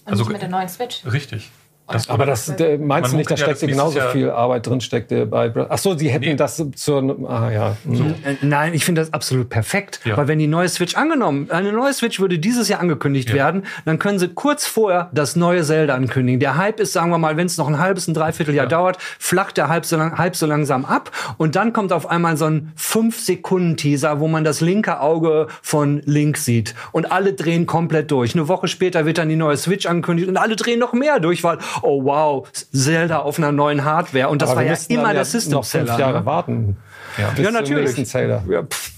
[0.06, 1.06] und nicht mit der neuen Switch.
[1.06, 1.52] Richtig.
[1.92, 5.26] Das, Aber das äh, meinst du nicht, da munkelt ja, genauso viel Arbeit drin steckte
[5.26, 5.50] bei.
[5.50, 6.36] Bra- Ach so, sie hätten Nee.
[6.36, 7.30] das zur.
[7.30, 7.78] Ah ja.
[7.84, 8.16] Mhm.
[8.24, 10.00] Äh, Nein, ich finde das absolut perfekt.
[10.06, 10.18] Ja.
[10.18, 13.36] Weil wenn die neue Switch angenommen, eine neue Switch würde dieses Jahr angekündigt Ja.
[13.36, 16.40] werden, dann können sie kurz vorher das neue Zelda ankündigen.
[16.40, 18.70] Der Hype ist, sagen wir mal, wenn es noch ein halbes, ein Dreivierteljahr Ja.
[18.70, 21.12] dauert, flacht der Hype so, lang, Hype so langsam ab.
[21.38, 26.38] Und dann kommt auf einmal so ein 5-Sekunden-Teaser, wo man das linke Auge von Link
[26.38, 26.76] sieht.
[26.92, 28.34] Und alle drehen komplett durch.
[28.36, 31.44] Eine Woche später wird dann die neue Switch angekündigt und alle drehen noch mehr durch,
[31.44, 34.30] weil, oh wow, Zelda auf einer neuen Hardware.
[34.30, 36.78] Und das Aber war ja immer dann der ja System noch fünf Jahre warten.
[37.18, 37.30] Ja.
[37.30, 37.86] Bis Ja, zum natürlich.
[37.86, 38.44] nächsten Zelda.
[38.48, 38.92] Ja, pff,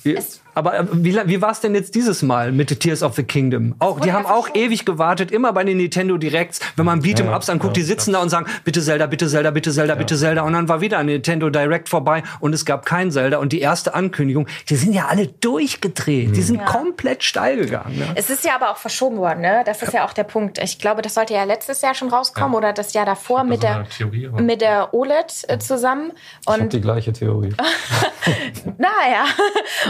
[0.56, 3.24] aber äh, wie, wie war es denn jetzt dieses Mal mit The Tears of the
[3.24, 3.76] Kingdom?
[3.80, 7.36] Auch, die haben auch ewig gewartet, immer bei den Nintendo Directs, wenn man Beat'em Ja,
[7.36, 10.16] Ups anguckt, die ja, sitzen da und sagen, bitte Zelda, bitte Zelda, bitte Zelda, bitte
[10.18, 10.42] Zelda.
[10.44, 13.38] Und dann war wieder ein Nintendo Direct vorbei und es gab kein Zelda.
[13.38, 16.36] Und die erste Ankündigung, die sind ja alle durchgedreht.
[16.36, 16.66] Die sind Ja.
[16.66, 17.98] komplett steil gegangen.
[17.98, 18.08] Ne?
[18.16, 19.64] Es ist ja aber auch verschoben worden, ne?
[19.66, 20.58] Das ist ja, auch der Punkt.
[20.60, 22.58] Ich glaube, das sollte ja letztes Jahr schon rauskommen Ja.
[22.58, 26.12] oder das Jahr davor mit so der, Theorie, mit der OLED äh, zusammen.
[26.42, 27.54] Ich habe Und die gleiche Theorie.
[28.78, 29.26] naja,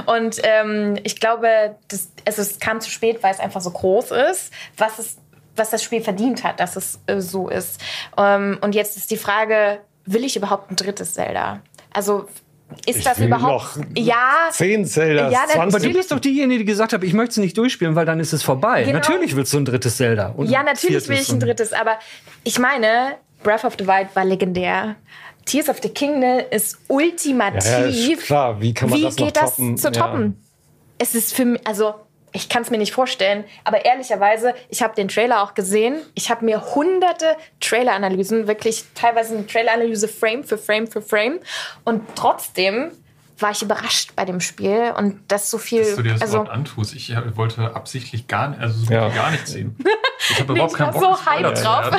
[0.05, 4.11] und ähm, ich glaube, das, also es kam zu spät, weil es einfach so groß
[4.31, 4.51] ist.
[4.77, 5.17] Was es
[5.55, 7.79] was das Spiel verdient hat, dass es äh, so ist.
[8.17, 11.61] Ähm, und jetzt ist die Frage, will ich überhaupt ein drittes Zelda?
[11.93, 12.27] Also
[12.87, 13.77] ist Ich das will überhaupt?
[13.77, 14.47] noch ja.
[14.49, 15.91] Zehn Zelda, Ja, na- Aber 20.
[15.91, 18.33] du bist doch diejenige, die gesagt hat, ich möchte es nicht durchspielen, weil dann ist
[18.33, 18.81] es vorbei.
[18.81, 18.97] Genau.
[18.97, 20.29] Natürlich willst du ein drittes Zelda.
[20.35, 21.99] Und Ja, natürlich will ich ein drittes, aber
[22.43, 24.95] ich meine, Breath of the Wild war legendär.
[25.45, 27.63] Tears of the Kingdom ist ultimativ.
[27.69, 28.59] Ja, ja, ist klar.
[28.59, 29.77] Wie kann man Wie das noch geht das toppen?
[29.77, 29.91] zu Ja.
[29.91, 30.42] toppen?
[30.97, 31.95] Es ist für mich, also
[32.31, 35.97] ich kann es mir nicht vorstellen, aber ehrlicherweise, ich habe den Trailer auch gesehen.
[36.15, 41.39] Ich habe mir hunderte Trailer-Analysen, wirklich teilweise eine Trailer-Analyse Frame für Frame für Frame.
[41.83, 42.91] Und trotzdem
[43.39, 45.81] war ich überrascht bei dem Spiel und das so viel.
[45.81, 46.95] Dass du dir das also, überhaupt antust.
[46.95, 49.09] Ich äh, wollte absichtlich gar, nicht- also so Ja.
[49.09, 49.75] gar nicht sehen.
[50.29, 51.91] Ich habe überhaupt ich keinen war Bock, so zu drauf.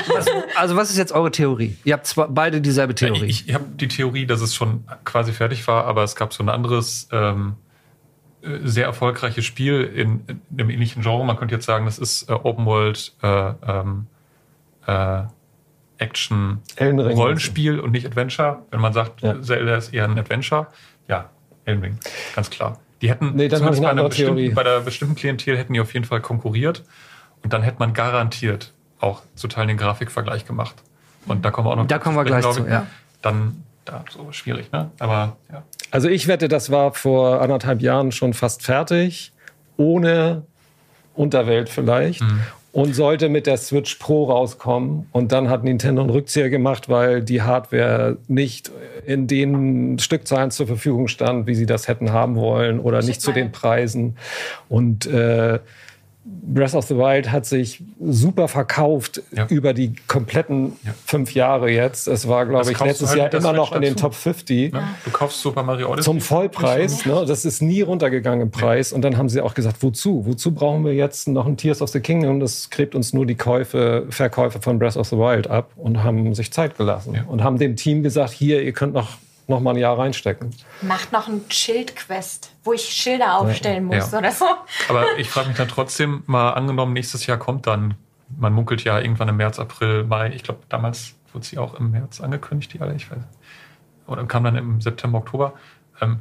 [0.56, 1.76] Also was ist jetzt eure Theorie?
[1.84, 3.26] Ihr habt zwar beide dieselbe Theorie.
[3.26, 6.42] Ich, ich habe die Theorie, dass es schon quasi fertig war, aber es gab so
[6.42, 7.63] ein anderes, ähm, äh,
[8.62, 11.24] sehr erfolgreiches Spiel in, in einem ähnlichen Genre.
[11.24, 14.06] Man könnte jetzt sagen, das ist äh, Open World äh, ähm,
[14.86, 15.22] äh,
[15.98, 17.16] Action Elden Ring.
[17.16, 18.62] Rollenspiel und nicht Adventure.
[18.70, 19.40] Wenn man sagt, Ja.
[19.40, 20.66] Zelda ist eher ein Adventure,
[21.08, 21.30] ja,
[21.64, 21.98] Elden Ring,
[22.34, 22.78] ganz klar.
[23.00, 25.94] Die hätten Nee, dann zumindest bei, einer bestimmten, bei der bestimmten Klientel hätten die auf
[25.94, 26.84] jeden Fall konkurriert
[27.42, 30.74] und dann hätte man garantiert auch zu Teilen den Grafikvergleich gemacht.
[31.26, 32.86] Und da kommen wir auch noch Da kommen wir gleich zu, ja.
[33.22, 34.90] Dann da so schwierig, ne?
[34.98, 35.62] Aber ja.
[35.94, 39.30] Also ich wette, das war vor anderthalb Jahren schon fast fertig,
[39.76, 40.42] ohne
[41.14, 42.20] Unterwelt vielleicht.
[42.72, 45.06] Und sollte mit der Switch Pro rauskommen.
[45.12, 48.72] Und dann hat Nintendo einen Rückzieher gemacht, weil die Hardware nicht
[49.06, 53.30] in den Stückzahlen zur Verfügung stand, wie sie das hätten haben wollen oder nicht zu
[53.30, 54.16] den Preisen.
[54.68, 55.60] Und äh,
[56.26, 59.46] Breath of the Wild hat sich super verkauft Ja.
[59.48, 60.92] über die kompletten Ja.
[61.04, 62.06] fünf Jahre jetzt.
[62.08, 63.94] Es war, glaube ich, letztes halt Jahr immer noch in den.
[63.96, 64.82] Top 50 Ne?
[65.04, 66.04] Du kaufst Super Mario Odyssey.
[66.04, 67.04] zum Vollpreis.
[67.04, 67.24] Ne?
[67.26, 68.92] Das ist nie runtergegangen im Preis.
[68.92, 70.24] Und dann haben sie auch gesagt, wozu?
[70.26, 72.40] Wozu brauchen wir jetzt noch ein Tears of the Kingdom?
[72.40, 76.34] Das gräbt uns nur die Käufe, Verkäufe von Breath of the Wild ab und haben
[76.34, 77.14] sich Zeit gelassen.
[77.14, 77.24] Ja.
[77.28, 80.54] Und haben dem Team gesagt, hier, ihr könnt noch, noch mal ein Jahr reinstecken.
[80.82, 84.18] Macht noch ein Schild-Quest, wo ich Schilder aufstellen muss Ja.
[84.18, 84.46] oder so.
[84.88, 87.94] Aber ich frage mich dann trotzdem, mal angenommen, nächstes Jahr kommt dann,
[88.38, 91.90] man munkelt ja irgendwann im März, April, Mai, ich glaube, damals wurde sie auch im
[91.90, 93.18] März angekündigt, die alle, ich weiß.
[94.06, 95.52] Oder kam dann im September, Oktober.
[96.00, 96.20] Ähm,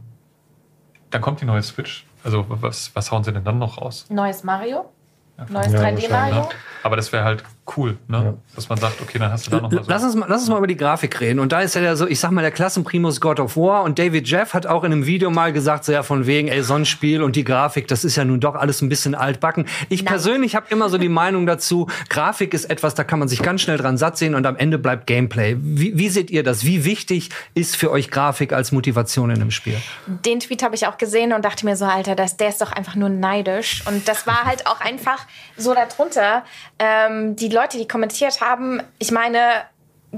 [1.10, 2.06] dann kommt die neue Switch.
[2.24, 4.06] Also was, was hauen sie denn dann noch raus?
[4.10, 4.90] Neues Mario,
[5.38, 6.50] Ja, neues Ja, 3D Mario.
[6.82, 7.44] Aber das wäre halt
[7.78, 8.38] cool, ne?
[8.56, 9.90] dass man sagt, okay, dann hast du da noch mal so.
[9.90, 11.40] Lass uns, mal, lass uns mal über die Grafik reden.
[11.40, 13.84] Und da ist ja der so, ich sag mal, der Klassenprimus God of War.
[13.84, 16.62] Und David Jeff hat auch in einem Video mal gesagt, so ja, von wegen, ey,
[16.62, 19.66] so ein Spiel und die Grafik, das ist ja nun doch alles ein bisschen altbacken.
[19.90, 20.14] Ich Nein.
[20.14, 23.62] persönlich habe immer so die Meinung dazu, Grafik ist etwas, da kann man sich ganz
[23.62, 25.56] schnell dran satt sehen und am Ende bleibt Gameplay.
[25.60, 26.66] Wie, wie seht ihr das?
[26.66, 29.78] Wie wichtig ist für euch Grafik als Motivation in einem Spiel?
[30.08, 32.72] Den Tweet habe ich auch gesehen und dachte mir so, Alter, das, der ist doch
[32.72, 33.84] einfach nur neidisch.
[33.88, 36.44] Und das war halt auch einfach so darunter.
[36.80, 39.40] Ähm, die Leute, die kommentiert haben, ich meine,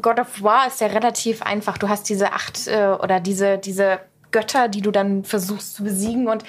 [0.02, 1.78] God of War ist ja relativ einfach.
[1.78, 4.00] Du hast diese acht äh, oder diese, diese
[4.32, 6.28] Götter, die du dann versuchst zu besiegen.
[6.28, 6.44] Und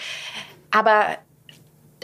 [0.70, 1.16] aber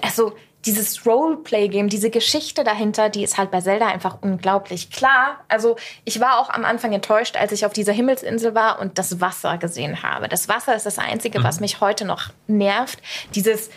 [0.01, 5.41] also dieses Roleplay-Game, diese Geschichte dahinter, die ist halt bei Zelda einfach unglaublich klar.
[5.49, 9.21] Also ich war auch am Anfang enttäuscht, als ich auf dieser Himmelsinsel war und das
[9.21, 10.29] Wasser gesehen habe.
[10.29, 13.01] Das Wasser ist das Einzige, was mich heute noch nervt.
[13.35, 13.71] Dieses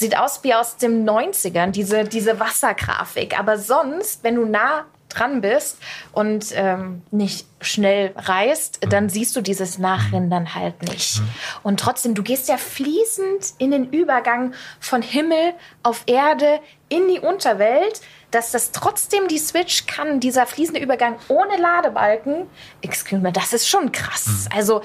[0.00, 3.38] sieht aus wie aus den 90ern, diese, diese Wassergrafik.
[3.38, 5.78] Aber sonst, wenn du nah dran bist
[6.12, 11.20] und ähm, nicht schnell reist, dann siehst du dieses Nachrindern halt nicht.
[11.62, 17.20] Und trotzdem, du gehst ja fließend in den Übergang von Himmel auf Erde in die
[17.20, 22.46] Unterwelt, dass das trotzdem die Switch kann, dieser fließende Übergang ohne Ladebalken.
[22.80, 24.48] Excuse me, das ist schon krass.
[24.54, 24.82] Also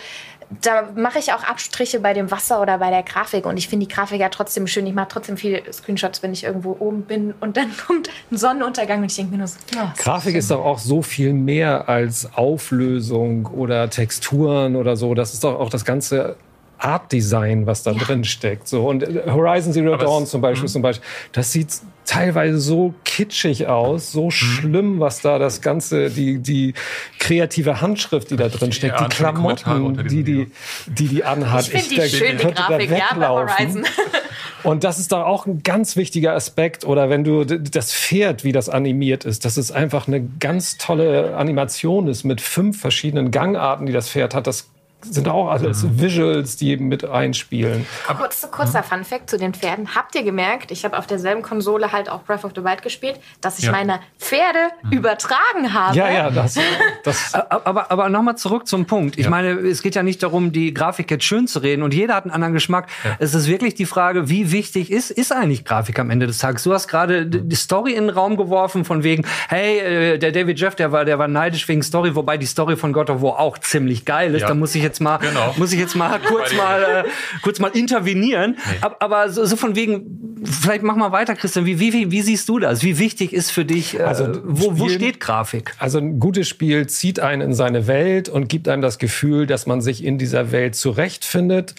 [0.61, 3.85] da mache ich auch Abstriche bei dem Wasser oder bei der Grafik und ich finde
[3.85, 4.85] die Grafik ja trotzdem schön.
[4.85, 8.99] Ich mache trotzdem viele Screenshots, wenn ich irgendwo oben bin und dann kommt ein Sonnenuntergang
[8.99, 12.29] und ich denke mir nur so, ja, Grafik ist doch auch so viel mehr als
[12.35, 15.13] Auflösung oder Texturen oder so.
[15.13, 16.35] Das ist doch auch das ganze
[16.77, 18.67] Art-Design, was da drin steckt.
[18.67, 18.87] So.
[18.87, 21.69] Und äh, Horizon Zero Aber Dawn es- zum Beispiel, zum Beispiel, das sieht
[22.05, 26.73] teilweise so kitschig aus, so schlimm, was da das ganze, die, die
[27.19, 30.51] kreative Handschrift, die da drin steckt, die Klamotten, die die,
[30.87, 31.67] die, die anhat.
[31.67, 33.57] ich finde die da schön, die könnte da Grafik, ja, bei weglaufen.
[33.57, 33.85] Horizon.
[34.63, 36.85] Und das ist da auch ein ganz wichtiger Aspekt.
[36.85, 41.35] Oder wenn du das Pferd, wie das animiert ist, dass es einfach eine ganz tolle
[41.37, 44.47] Animation ist mit fünf verschiedenen Gangarten, die das Pferd hat.
[44.47, 44.67] Das
[45.11, 46.01] sind auch alles Mhm.
[46.01, 47.85] Visuals, die mit einspielen.
[48.17, 48.83] Kurz, kurzer Mhm.
[48.85, 49.95] Fun-Fact zu den Pferden.
[49.95, 53.19] Habt ihr gemerkt, ich habe auf derselben Konsole halt auch Breath of the Wild gespielt,
[53.41, 53.71] dass ich Ja.
[53.71, 54.91] meine Pferde Mhm.
[54.93, 55.95] übertragen habe?
[55.97, 56.57] Ja, ja, das,
[57.03, 59.17] das Aber, aber nochmal zurück zum Punkt.
[59.17, 59.29] Ich Ja.
[59.29, 62.23] meine, es geht ja nicht darum, die Grafik jetzt schön zu reden und jeder hat
[62.25, 62.87] einen anderen Geschmack.
[63.19, 66.63] Es ist wirklich die Frage, wie wichtig ist, ist eigentlich Grafik am Ende des Tages?
[66.63, 70.59] Du hast gerade die Story in den Raum geworfen von wegen, hey, äh, der David
[70.59, 73.39] Jeff, der war, der war neidisch wegen Story, wobei die Story von God of War
[73.39, 74.41] auch ziemlich geil ist.
[74.41, 74.47] Ja.
[74.49, 75.53] Da muss ich jetzt mal, Genau.
[75.57, 77.09] muss ich jetzt mal kurz mal, äh,
[77.41, 78.57] kurz mal intervenieren.
[78.81, 81.65] Aber, aber so, so von wegen, vielleicht mach mal weiter, Christian.
[81.65, 82.83] Wie, wie, wie, wie siehst du das?
[82.83, 85.73] Wie wichtig ist für dich, äh, Also, wo, wo Spielen- steht Grafik?
[85.79, 89.65] Also ein gutes Spiel zieht einen in seine Welt und gibt einem das Gefühl, dass
[89.65, 91.75] man sich in dieser Welt zurechtfindet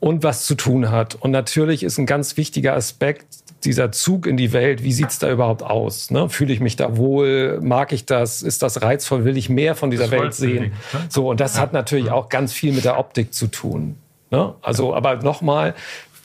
[0.00, 1.14] und was zu tun hat.
[1.14, 3.26] Und natürlich ist ein ganz wichtiger Aspekt
[3.64, 6.10] dieser Zug in die Welt, wie sieht's da überhaupt aus?
[6.10, 6.28] Ne?
[6.28, 7.60] Fühle ich mich da wohl?
[7.62, 8.42] Mag ich das?
[8.42, 9.24] Ist das reizvoll?
[9.24, 10.72] Will ich mehr von dieser Das Welt sehen?
[10.92, 11.00] ne?
[11.08, 13.96] So, und das hat natürlich auch ganz viel mit der Optik zu tun.
[14.30, 14.54] Ne?
[14.62, 15.74] Also, aber nochmal,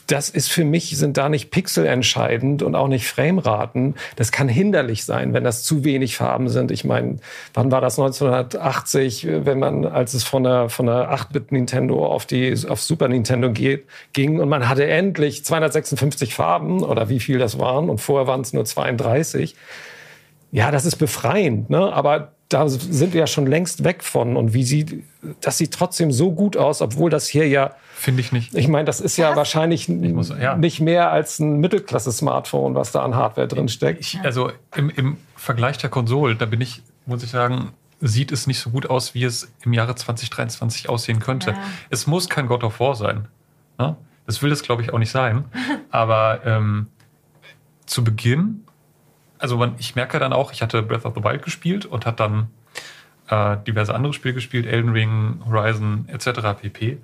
[0.08, 3.96] das ist für mich, sind da nicht Pixel entscheidend und auch nicht Frameraten.
[4.15, 6.72] Das kann hinderlich sein, wenn das zu wenig Farben sind.
[6.72, 7.17] Ich meine,
[7.54, 12.26] wann war das 1980, wenn man, als es von der, von der 8-Bit Nintendo auf
[12.26, 17.38] die, auf Super Nintendo geht, ging und man hatte endlich 256 Farben oder wie viel
[17.38, 19.56] das waren und vorher waren es nur 32.
[20.52, 21.91] Ja, das ist befreiend, ne?
[21.91, 24.38] aber da sind wir ja schon längst weg von.
[24.38, 25.03] Und wie sieht,
[25.41, 28.53] das sieht trotzdem so gut aus, obwohl das hier ja, Finde ich nicht.
[28.55, 29.38] ich meine, das ist ja Was?
[29.38, 30.55] wahrscheinlich muss- ja.
[30.55, 34.17] nicht mehr als ein Mittelklasse-Smartphone, was da an Hardware drin steckt.
[34.23, 38.60] Also im, im Vergleich der Konsolen, da bin ich, muss ich sagen, sieht es nicht
[38.60, 41.51] so gut aus, wie es im Jahre 2023 aussehen könnte.
[41.51, 41.57] Ja.
[41.89, 43.27] Es muss kein God of War sein.
[43.79, 43.95] Ne?
[44.25, 45.45] Das will es, glaube ich, auch nicht sein.
[45.89, 46.88] Aber ähm,
[47.88, 48.63] zu Beginn,
[49.39, 52.19] also man, ich merke dann auch, ich hatte Breath of the Wild gespielt und hat
[52.19, 52.47] dann
[53.30, 56.60] äh, diverse andere Spiele gespielt, Elden Ring, Horizon etc.
[56.62, 56.97] pp.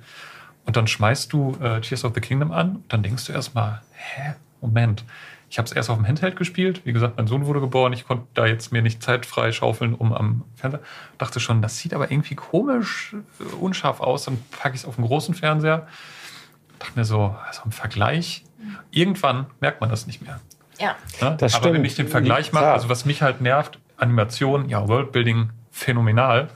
[0.65, 3.81] Und dann schmeißt du äh, Tears of the Kingdom an und dann denkst du erstmal,
[3.91, 5.03] hä, Moment.
[5.49, 6.81] Ich habe es erst auf dem Handheld gespielt.
[6.83, 7.93] Wie gesagt, mein Sohn wurde geboren.
[7.93, 10.81] Ich konnte da jetzt mir nicht Zeit frei schaufeln, um am Fernseher.
[11.19, 14.25] Dachte schon, das sieht aber irgendwie komisch, äh, unscharf aus.
[14.25, 15.87] Dann packe ich es auf den großen Fernseher.
[16.79, 18.45] Dachte mir so, also im Vergleich,
[18.89, 20.39] irgendwann merkt man das nicht mehr.
[20.79, 20.95] Ja.
[21.21, 21.35] Ne?
[21.39, 25.49] Das Aber wenn ich den Vergleich mache, also was mich halt nervt, Animation, ja, Worldbuilding,
[25.71, 26.49] phänomenal.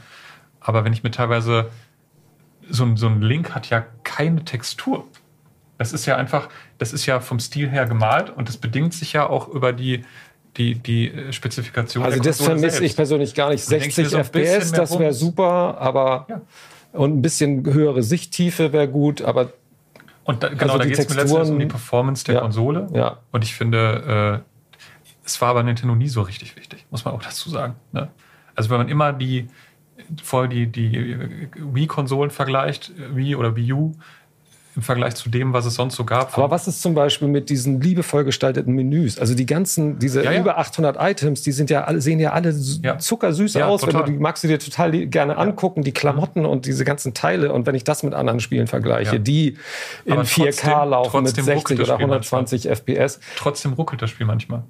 [0.59, 1.69] Aber wenn ich mir teilweise,
[2.69, 5.05] so ein, so ein Link hat ja keine Textur.
[5.77, 6.49] Das ist ja einfach,
[6.79, 10.03] das ist ja vom Stil her gemalt und das bedingt sich ja auch über die,
[10.57, 12.03] die, die äh, Spezifikation.
[12.03, 13.65] Also der das vermisse ich persönlich gar nicht.
[13.65, 16.41] Und dann denke ich mir 60 so FPS, das wäre super, aber Ja.
[16.93, 19.53] und ein bisschen höhere Sichttiefe wäre gut, aber
[20.27, 22.41] Und da, genau, Also da geht es mir letztendlich um die Performance der Ja.
[22.41, 22.87] Konsole.
[22.93, 23.17] ja.
[23.31, 24.53] Und ich finde, äh,
[25.25, 27.75] es war bei Nintendo nie so richtig wichtig, muss man auch dazu sagen.
[27.91, 28.09] Ne?
[28.55, 29.47] Also wenn man immer die
[30.21, 33.93] vorher die, die Wii-Konsolen vergleicht, Wii oder Wii U,
[34.77, 36.37] im Vergleich zu dem, was es sonst so gab.
[36.37, 39.17] Aber was ist zum Beispiel mit diesen liebevoll gestalteten Menüs?
[39.17, 40.39] Also die ganzen, diese Ja, ja.
[40.39, 42.51] über 800 Items, die sind ja alle, sehen ja alle
[42.83, 42.99] Ja.
[42.99, 43.81] zuckersüß Ja, aus.
[43.85, 47.51] Wenn du, die magst du dir total gerne angucken, die Klamotten und diese ganzen Teile.
[47.51, 49.17] Und wenn ich das mit anderen Spielen vergleiche, Ja.
[49.19, 49.57] die
[50.05, 53.19] in Aber 4K trotzdem- laufen mit trotzdem 60 ruckelt das oder Spiel 120 FPS.
[53.35, 54.61] Trotzdem ruckelt das Spiel manchmal.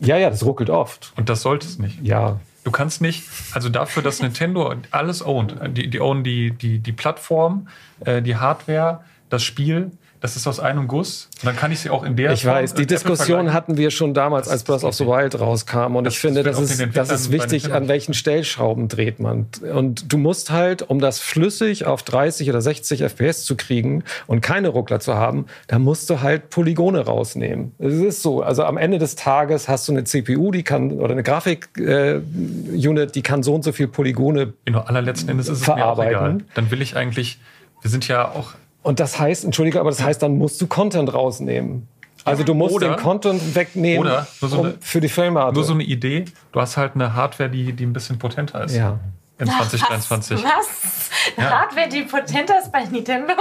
[0.00, 1.12] Ja, ja, das ruckelt oft.
[1.16, 1.98] Und das sollte es nicht.
[2.02, 6.78] Ja, Du kannst nicht, also dafür, dass Nintendo alles owned, die, die own die, die,
[6.78, 7.66] die Plattform,
[8.04, 9.00] äh, die Hardware,
[9.32, 9.90] das Spiel,
[10.20, 11.28] das ist aus einem Guss.
[11.40, 13.76] Und dann kann ich sie auch in der ich Form weiß, die Apple Diskussion hatten
[13.76, 15.04] wir schon damals, als Breath of the.
[15.06, 15.96] Wild rauskam.
[15.96, 19.46] Und Das- ich finde, das ist, das ist wichtig, an welchen Stellschrauben dreht man.
[19.74, 24.42] Und du musst halt, um das flüssig auf 30 oder 60 FPS zu kriegen und
[24.42, 27.72] keine Ruckler zu haben, da musst du halt Polygone rausnehmen.
[27.80, 28.42] Es ist so.
[28.42, 33.22] Also am Ende des Tages hast du eine CPU, die kann, oder eine Grafik-Unit, die
[33.22, 36.10] kann so und so viel Polygone In der allerletzten Endes ist es mir auch verarbeiten.
[36.38, 36.38] egal.
[36.54, 37.40] Dann will ich eigentlich,
[37.80, 41.12] wir sind ja auch, Und das heißt, entschuldige, aber das heißt, dann musst du Content
[41.12, 41.88] rausnehmen.
[42.24, 45.54] Also du musst Oder- den Content wegnehmen oder nur so um, eine- für die Filmrate.
[45.54, 48.76] nur so eine Idee, du hast halt eine Hardware, die, die ein bisschen potenter ist.
[48.76, 48.98] ja.
[49.38, 50.44] In 2023.
[50.44, 51.10] Was?
[51.36, 51.50] Ja.
[51.62, 53.34] Hardware, die potenter ist bei Nintendo?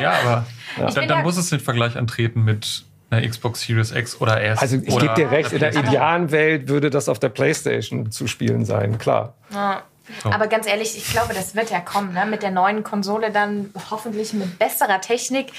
[0.00, 0.46] Ja, aber
[0.88, 4.42] Ich dann, dann ja- muss es den Vergleich antreten mit einer Xbox Series X oder
[4.42, 4.58] S.
[4.58, 8.26] Also ich gebe dir recht, in der idealen Welt würde das auf der Playstation zu
[8.26, 9.34] spielen sein, klar.
[10.22, 10.30] So.
[10.30, 12.26] Aber ganz ehrlich, ich glaube, das wird ja kommen, ne?
[12.26, 15.52] Mit der neuen Konsole dann hoffentlich mit besserer Technik.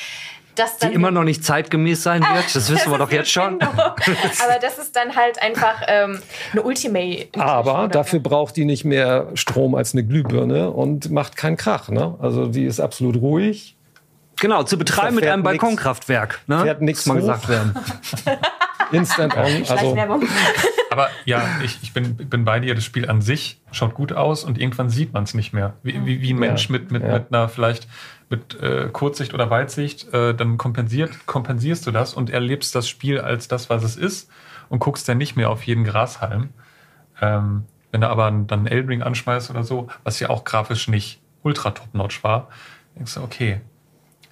[0.55, 3.62] Dass Die dann immer noch nicht zeitgemäß sein wird, das wissen wir doch jetzt schon.
[3.62, 6.21] Aber das ist dann halt einfach ähm,
[6.53, 7.27] eine Ultimate.
[7.38, 11.89] Aber dafür braucht die nicht mehr Strom als eine Glühbirne und macht keinen Krach.
[11.89, 12.15] Ne?
[12.21, 13.75] Also die ist absolut ruhig.
[14.39, 15.51] Genau, zu betreiben mit einem nix.
[15.51, 16.41] Balkonkraftwerk.
[16.47, 16.62] Ne?
[16.62, 17.76] Fährt Muss mal gesagt werden.
[18.91, 19.43] Instant on.
[19.67, 19.97] Also.
[20.91, 22.75] Aber ja, ich, ich bin, bin bei dir.
[22.75, 25.73] Das Spiel an sich schaut gut aus und irgendwann sieht man es nicht mehr.
[25.83, 27.13] Wie, wie, wie ein Mensch mit, mit, Ja.
[27.13, 27.88] mit einer vielleicht
[28.29, 33.19] mit äh, Kurzsicht oder Weitsicht, äh, dann kompensiert, kompensierst du das und erlebst das Spiel
[33.19, 34.29] als das, was es ist
[34.69, 36.49] und guckst dann nicht mehr auf jeden Grashalm.
[37.21, 41.21] Ähm, wenn du aber dann Elden Ring anschmeißt oder so, was ja auch grafisch nicht
[41.43, 42.49] ultra top-notch war,
[42.95, 43.61] denkst du, okay,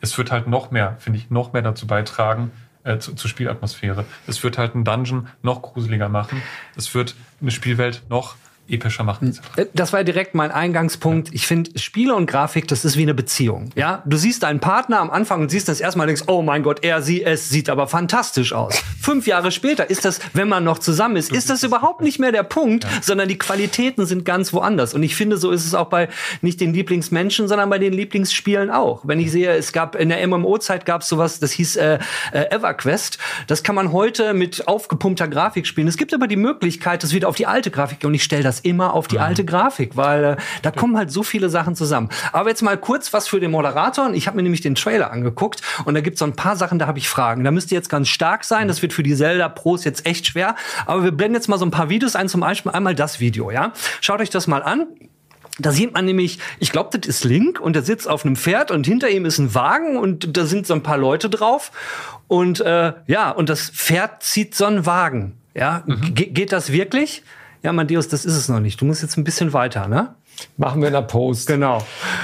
[0.01, 2.51] es wird halt noch mehr, finde ich, noch mehr dazu beitragen,
[2.83, 4.05] äh, zu, zur Spielatmosphäre.
[4.27, 6.41] Es wird halt einen Dungeon noch gruseliger machen.
[6.75, 8.35] Es wird eine Spielwelt noch
[8.67, 9.29] epischer machen.
[9.29, 9.69] etc.
[9.73, 11.29] Das war direkt mein Eingangspunkt.
[11.33, 13.69] Ich finde, Spiele und Grafik, das ist wie eine Beziehung.
[13.75, 16.63] Ja, du siehst deinen Partner am Anfang und siehst das erstmal und denkst, oh mein
[16.63, 18.81] Gott, er, sie, es sieht aber fantastisch aus.
[19.01, 22.31] Fünf Jahre später ist das, wenn man noch zusammen ist, ist das überhaupt nicht mehr
[22.31, 24.93] der Punkt, sondern die Qualitäten sind ganz woanders.
[24.93, 26.07] Und ich finde, so ist es auch bei
[26.41, 29.01] nicht den Lieblingsmenschen, sondern bei den Lieblingsspielen auch.
[29.03, 31.99] Wenn ich sehe, es gab in der MMO-Zeit gab es sowas, das hieß äh,
[32.31, 33.17] äh, EverQuest.
[33.47, 35.87] Das kann man heute mit aufgepumpter Grafik spielen.
[35.87, 38.52] Es gibt aber die Möglichkeit, das wieder auf die alte Grafik und ich stelle das
[38.59, 42.09] immer auf die alte Grafik, weil äh, da kommen halt so viele Sachen zusammen.
[42.31, 44.11] Aber jetzt mal kurz was für den Moderator.
[44.13, 46.79] Ich habe mir nämlich den Trailer angeguckt und da gibt es so ein paar Sachen,
[46.79, 47.43] da habe ich Fragen.
[47.43, 48.67] Da müsst ihr jetzt ganz stark sein.
[48.67, 50.55] Das wird für die Zelda-Pros jetzt echt schwer.
[50.85, 52.29] Aber wir blenden jetzt mal so ein paar Videos ein.
[52.29, 53.73] Zum Beispiel einmal das Video, ja?
[54.01, 54.87] Schaut euch das mal an.
[55.59, 58.71] Da sieht man nämlich, ich glaube, das ist Link und der sitzt auf einem Pferd
[58.71, 61.71] und hinter ihm ist ein Wagen und da sind so ein paar Leute drauf.
[62.27, 65.37] Und äh, ja, und das Pferd zieht so einen Wagen.
[65.53, 67.21] Ja, Ge geht das wirklich?
[67.63, 68.79] Ja, Matthäus, das ist es noch nicht.
[68.81, 70.15] Du musst jetzt ein bisschen weiter, ne?
[70.57, 71.47] machen wir in der Post.
[71.47, 71.77] Genau.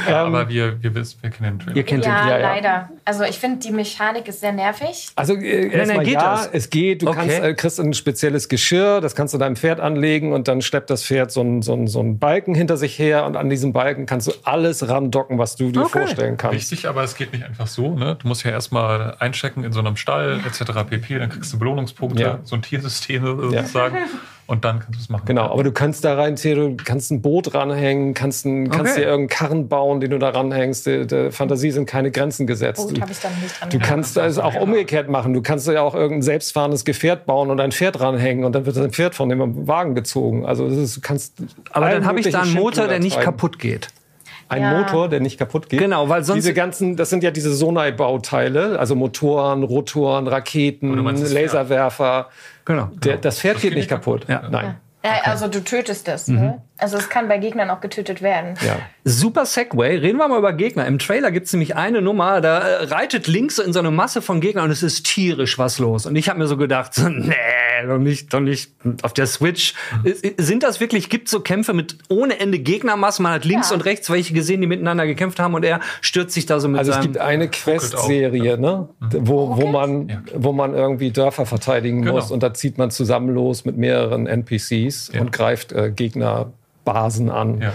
[0.09, 1.77] Ja, Ähm, aber wir, wir wissen, wir kennen den Trailer.
[1.77, 2.53] Ihr kennt Ja, Ja, ja.
[2.55, 2.89] leider.
[3.05, 5.09] Also ich finde, die Mechanik ist sehr nervig.
[5.15, 6.49] Also äh, erstmal geht ja, das?
[6.51, 7.03] es geht.
[7.03, 7.17] Du Okay.
[7.19, 10.89] kannst, äh, kriegst ein spezielles Geschirr, das kannst du deinem Pferd anlegen und dann schleppt
[10.89, 13.73] das Pferd so einen so einen- so einen Balken hinter sich her und an diesem
[13.73, 15.99] Balken kannst du alles randocken, was du dir Okay.
[15.99, 16.55] vorstellen kannst.
[16.55, 17.93] Richtig, aber es geht nicht einfach so.
[17.95, 18.17] Ne?
[18.19, 20.83] Du musst ja erstmal einchecken in so einem Stall etc.
[20.89, 21.19] pp.
[21.19, 22.39] Dann kriegst du Belohnungspunkte, Ja.
[22.43, 23.97] so ein Tiersystem sozusagen.
[24.50, 25.26] Und dann kannst du es machen.
[25.28, 28.93] Genau, aber du kannst da rein, Theo, du kannst ein Boot ranhängen, kannst, ein, kannst
[28.93, 29.02] Okay.
[29.02, 30.88] dir irgendeinen Karren bauen, den du da ranhängst.
[30.88, 32.89] Der, der Fantasie sind keine Grenzen gesetzt.
[32.89, 35.36] Du, habe ich dann nicht dran du kannst es auch umgekehrt machen.
[35.36, 38.76] Du kannst ja auch irgendein selbstfahrendes Gefährt bauen und ein Pferd ranhängen und dann wird
[38.80, 40.47] ein Pferd von dem Wagen gezogen.
[40.47, 41.36] Also das ist, du kannst
[41.70, 43.89] Aber dann habe ich da einen Motor, der nicht kaputt geht.
[44.50, 44.80] Ein Ja.
[44.80, 45.80] Motor, der nicht kaputt geht.
[45.80, 51.32] Genau, weil sonst- Diese ganzen, das sind ja diese Sonai-Bauteile, also Motoren, Rotoren, Raketen, meinst?
[51.32, 52.30] Laserwerfer.
[52.66, 52.89] Genau.
[53.04, 54.26] Der, das Pferd geht geht nicht nicht kaputt.
[54.28, 54.43] Ja.
[54.50, 54.78] Nein.
[55.04, 56.28] Ja, also du tötest es.
[56.28, 56.62] Ne?
[56.78, 58.56] Also es kann bei Gegnern auch getötet werden.
[58.66, 58.78] Ja.
[59.06, 59.95] Super Segway.
[59.97, 60.86] Reden wir mal über Gegner.
[60.88, 64.41] Im Trailer gibt's nämlich eine Nummer, da äh, reitet links in so eine Masse von
[64.41, 66.06] Gegnern und es ist tierisch was los.
[66.06, 67.34] Und ich habe mir so gedacht, so, nee,
[67.88, 68.72] doch nicht, doch nicht
[69.02, 69.74] auf der Switch.
[70.04, 73.24] Äh, Sind das wirklich, gibt so Kämpfe mit ohne Ende Gegnermassen?
[73.24, 73.76] Man hat links Ja.
[73.76, 76.80] und rechts welche gesehen, die miteinander gekämpft haben und er stürzt sich da so mit
[76.80, 78.89] Also es gibt eine Quest-Serie, ne?
[79.00, 82.14] wo, wo, man, wo man irgendwie Dörfer verteidigen Genau.
[82.16, 85.21] muss und da zieht man zusammen los mit mehreren NPCs Ja.
[85.21, 87.61] und greift äh, Gegnerbasen an.
[87.61, 87.73] Ja.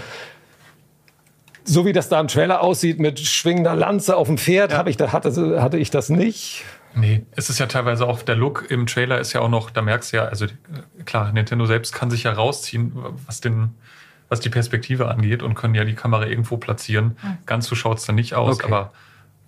[1.64, 4.86] So wie das da im Trailer aussieht mit schwingender Lanze auf dem Pferd, Ja.
[4.86, 6.64] ich, da, hatte, hatte ich das nicht.
[6.94, 9.82] Nee, es ist ja teilweise auch, der Look im Trailer ist ja auch noch, da
[9.82, 10.50] merkst du ja, also äh,
[11.04, 12.92] klar, Nintendo selbst kann sich ja rausziehen,
[13.26, 13.70] was den
[14.30, 17.18] was die Perspektive angeht und können ja die Kamera irgendwo platzieren.
[17.44, 18.66] Ganz so schaut es dann nicht aus, Okay.
[18.66, 18.92] aber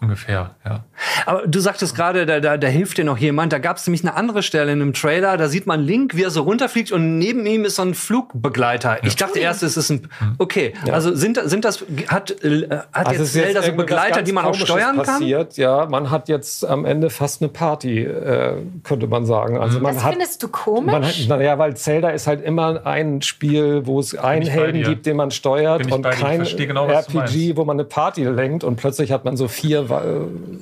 [0.01, 0.85] ungefähr, ja.
[1.25, 3.53] Aber du sagtest gerade, da, da, da hilft dir noch jemand.
[3.53, 5.37] Da gab es nämlich eine andere Stelle in einem Trailer.
[5.37, 9.05] Da sieht man Link, wie er so runterfliegt und neben ihm ist so ein Flugbegleiter.
[9.05, 10.09] Ich dachte erst, es ist ein.
[10.39, 14.45] Okay, also sind, sind das hat, äh, hat Also jetzt Zelda so Begleiter, die man
[14.45, 15.05] auch steuern kann?
[15.05, 15.57] passiert.
[15.57, 19.59] Ja, man hat jetzt am Ende fast eine Party, äh, könnte man sagen.
[19.59, 21.27] Also man Das hat, findest du komisch?
[21.29, 25.31] naja, weil Zelda ist halt immer ein Spiel, wo es einen Helden gibt, den man
[25.31, 29.49] steuert und kein genau, RPG, wo man eine Party lenkt und plötzlich hat man so
[29.49, 29.86] vier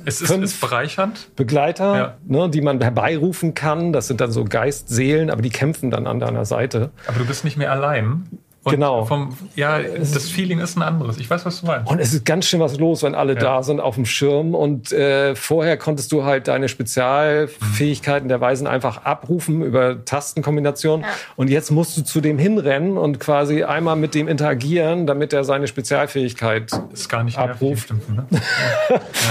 [0.04, 0.44] Es ist, Fünf.
[0.44, 1.28] ist bereichernd.
[1.36, 2.14] Begleiter, Ja.
[2.26, 3.92] ne, die man herbeirufen kann.
[3.92, 6.90] Das sind dann so Geistseelen, aber die kämpfen dann an deiner Seite.
[7.06, 8.26] Aber du bist nicht mehr allein.
[8.64, 9.04] Und Genau.
[9.04, 11.18] Vom, ja, das Feeling ist ein anderes.
[11.18, 11.90] Ich weiß, was du meinst.
[11.90, 13.40] Und es ist ganz schön was los, wenn alle Ja.
[13.40, 14.54] da sind auf dem Schirm.
[14.54, 21.04] Und äh, vorher konntest du halt deine Spezialfähigkeiten der Weisen einfach abrufen über Tastenkombinationen.
[21.36, 25.44] Und jetzt musst du zu dem hinrennen und quasi einmal mit dem interagieren, damit er
[25.44, 27.82] seine Spezialfähigkeit ist gar nicht nervig, Abruf.
[27.82, 28.26] stimmt, ne?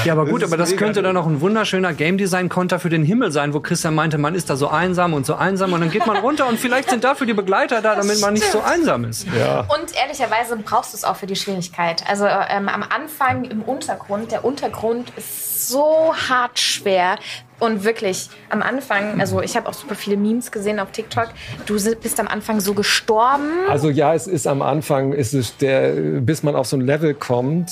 [0.05, 3.03] Ja, aber gut, aber das könnte dann noch ein wunderschöner Game Design Konter für den
[3.03, 5.89] Himmel sein, wo Christian meinte, man ist da so einsam und so einsam und dann
[5.91, 9.05] geht man runter und vielleicht sind dafür die Begleiter da, damit man nicht so einsam
[9.05, 9.22] ist.
[9.37, 9.61] Ja.
[9.61, 12.03] Und ehrlicherweise brauchst du es auch für die Schwierigkeit.
[12.09, 17.17] Also ähm, am Anfang im Untergrund, der Untergrund ist so hart schwer.
[17.59, 21.29] Und wirklich, am Anfang, also ich habe auch super viele Memes gesehen auf TikTok,
[21.65, 23.49] du bist am Anfang so gestorben.
[23.69, 27.13] Also ja, es ist am Anfang, ist es der, bis man auf so ein Level
[27.13, 27.71] kommt,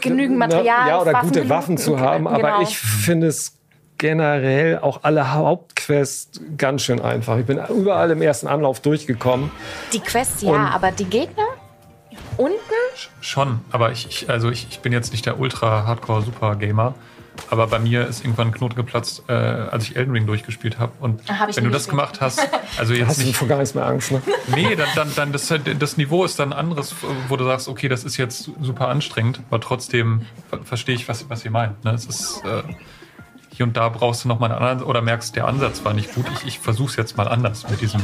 [0.00, 0.84] genügend Material.
[0.84, 0.90] Ne?
[0.90, 2.26] Ja, oder Waffen gute Waffen zu haben.
[2.26, 2.62] Aber Genau.
[2.62, 3.53] ich finde es
[3.98, 7.38] generell auch alle Hauptquests ganz schön einfach.
[7.38, 9.50] Ich bin überall im ersten Anlauf durchgekommen.
[9.92, 11.44] Die Quests ja, Und- aber die Gegner?
[12.36, 12.54] Unten?
[13.20, 16.94] Schon, aber ich, ich also ich, ich bin jetzt nicht der ultra-Hardcore-Super-Gamer.
[17.50, 20.92] Aber bei mir ist irgendwann ein Knoten geplatzt, äh, als ich Elden Ring durchgespielt habe.
[21.00, 21.90] Und Ah, hab wenn du das gespielt.
[21.90, 22.40] gemacht hast,
[22.78, 24.22] also jetzt Hast du nicht, vor gar nichts mehr Angst, ne?
[24.54, 26.94] nee, dann, dann, dann das, das Niveau ist dann ein anderes,
[27.28, 31.28] wo du sagst, okay, das ist jetzt super anstrengend, aber trotzdem ver verstehe ich, was,
[31.28, 31.84] was ihr meint.
[31.84, 31.90] Ne?
[31.94, 32.62] Es ist äh,
[33.56, 36.12] hier und da brauchst du noch mal einen anderen oder merkst, der Ansatz war nicht
[36.14, 36.26] gut.
[36.34, 38.02] Ich, ich versuche es jetzt mal anders mit diesem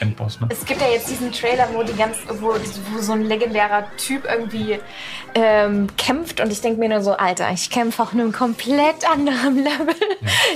[0.00, 0.40] Endboss.
[0.40, 0.46] Ne?
[0.50, 2.54] Es gibt ja jetzt diesen Trailer, wo, die ganz, wo,
[2.92, 4.78] wo so ein legendärer Typ irgendwie
[5.34, 9.56] ähm, kämpft und ich denke mir nur so, Alter, ich kämpfe auf einem komplett anderen
[9.64, 9.94] Level.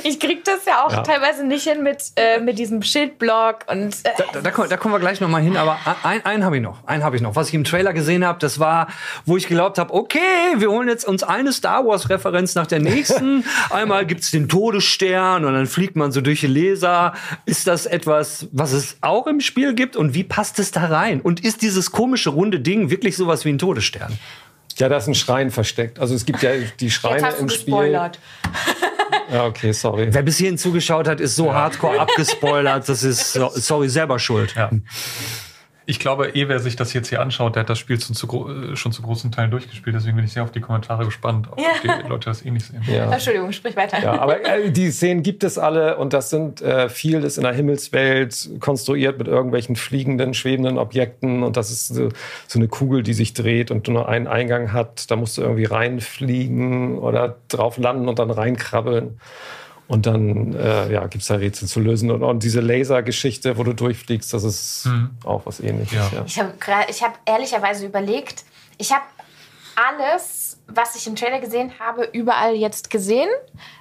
[0.05, 1.03] Ich krieg das ja auch Ja.
[1.03, 4.77] teilweise nicht hin mit, äh, mit diesem Schildblock und äh, Da, da, da, kommen- da
[4.77, 6.79] kommen wir gleich noch mal hin, aber ein, einen habe ich noch.
[6.87, 7.35] Einen habe ich noch.
[7.37, 8.89] Was ich im Trailer gesehen habe, das war,
[9.27, 10.19] wo ich geglaubt habe, okay,
[10.57, 13.45] wir holen jetzt uns eine Star Wars Referenz nach der nächsten.
[13.71, 17.15] Einmal gibt's den Todesstern und dann fliegt man so durch die Laser.
[17.47, 21.23] Ist das etwas, was es auch im Spiel gibt und wie passt es da rein?
[21.23, 24.19] Und ist dieses komische runde Ding wirklich sowas wie ein Todesstern?
[24.77, 25.99] Ja, da ist ein Schrein versteckt.
[25.99, 26.51] Also es gibt ja
[26.81, 27.65] die jetzt Schreine im Spiel.
[27.73, 28.19] gespoilert.
[29.33, 30.09] Ja, okay, sorry.
[30.11, 32.89] Wer bis hierhin zugeschaut hat, ist so hardcore abgespoilert.
[32.89, 34.55] Das ist, so- sorry, selber schuld.
[34.57, 34.71] Ja.
[35.87, 38.27] Ich glaube, eh, wer sich das jetzt hier anschaut, der hat das Spiel schon zu,
[38.49, 39.97] äh, schon zu großen Teilen durchgespielt.
[39.97, 41.67] Deswegen bin ich sehr auf die Kommentare gespannt, ob Ja.
[41.83, 42.83] die Leute das eh nicht sehen.
[42.87, 43.11] Ja.
[43.11, 44.01] Entschuldigung, sprich weiter.
[44.01, 47.45] Ja, aber äh, die Szenen gibt es alle und das sind äh, viel ist in
[47.45, 52.09] der Himmelswelt konstruiert mit irgendwelchen fliegenden, schwebenden Objekten und das ist so,
[52.47, 55.11] so eine Kugel, die sich dreht und nur einen Eingang hat.
[55.11, 59.19] Da musst du irgendwie reinfliegen oder drauf landen und dann reinkrabbeln.
[59.91, 62.13] Und dann äh, ja, gibt es da Rätsel zu lösen.
[62.13, 64.89] Und, und diese Lasergeschichte, wo du durchfliegst, das ist
[65.25, 65.93] auch was ähnliches.
[65.93, 66.09] Ja.
[66.15, 66.25] Ja.
[66.25, 66.53] Ich habe
[66.89, 68.45] ich hab ehrlicherweise überlegt,
[68.79, 69.03] ich habe
[69.75, 73.29] alles, was ich im Trailer gesehen habe, überall jetzt gesehen.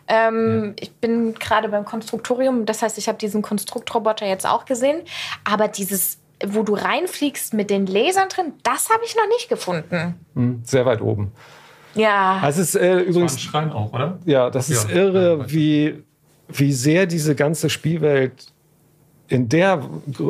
[0.07, 5.01] Ähm, Ich bin gerade beim Konstruktorium, das heißt, ich habe diesen Konstruktroboter jetzt auch gesehen.
[5.43, 10.16] Aber dieses, wo du reinfliegst mit den Lasern drin, das habe ich noch nicht gefunden.
[10.34, 11.34] Hm, Sehr weit oben.
[11.96, 14.20] Ja, Also es ist äh, übrigens Schrein auch, oder?
[14.26, 14.96] Ja, das ist Ja.
[14.96, 16.04] irre, wie,
[16.48, 18.54] wie sehr diese ganze Spielwelt
[19.28, 19.82] in der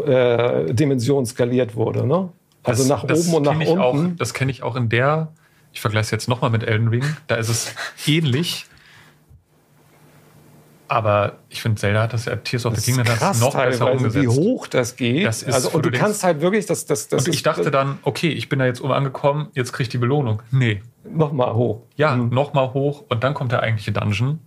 [0.05, 2.05] äh, Dimension skaliert wurde.
[2.05, 2.29] Ne?
[2.63, 3.79] Also nach Das oben und nach unten.
[3.79, 5.29] Auch, das kenne ich auch in der,
[5.73, 7.73] ich vergleiche es jetzt nochmal mit Elden Ring, da ist es
[8.07, 8.65] ähnlich.
[10.87, 13.39] Aber ich finde, Zelda hat das ja, Tears of the Das Kingdom ist hat das
[13.41, 14.23] noch besser umgesetzt.
[14.23, 15.25] wie hoch das geht.
[15.27, 17.43] Das ist, also, und du du denkst- kannst halt wirklich, das, das, das Und ich
[17.43, 20.41] dachte dann, okay, ich bin da jetzt oben angekommen, jetzt krieg ich die Belohnung.
[20.49, 21.81] Nee, noch mal hoch.
[21.95, 22.29] ja, Mhm.
[22.33, 24.39] nochmal hoch und dann kommt der eigentliche Dungeon.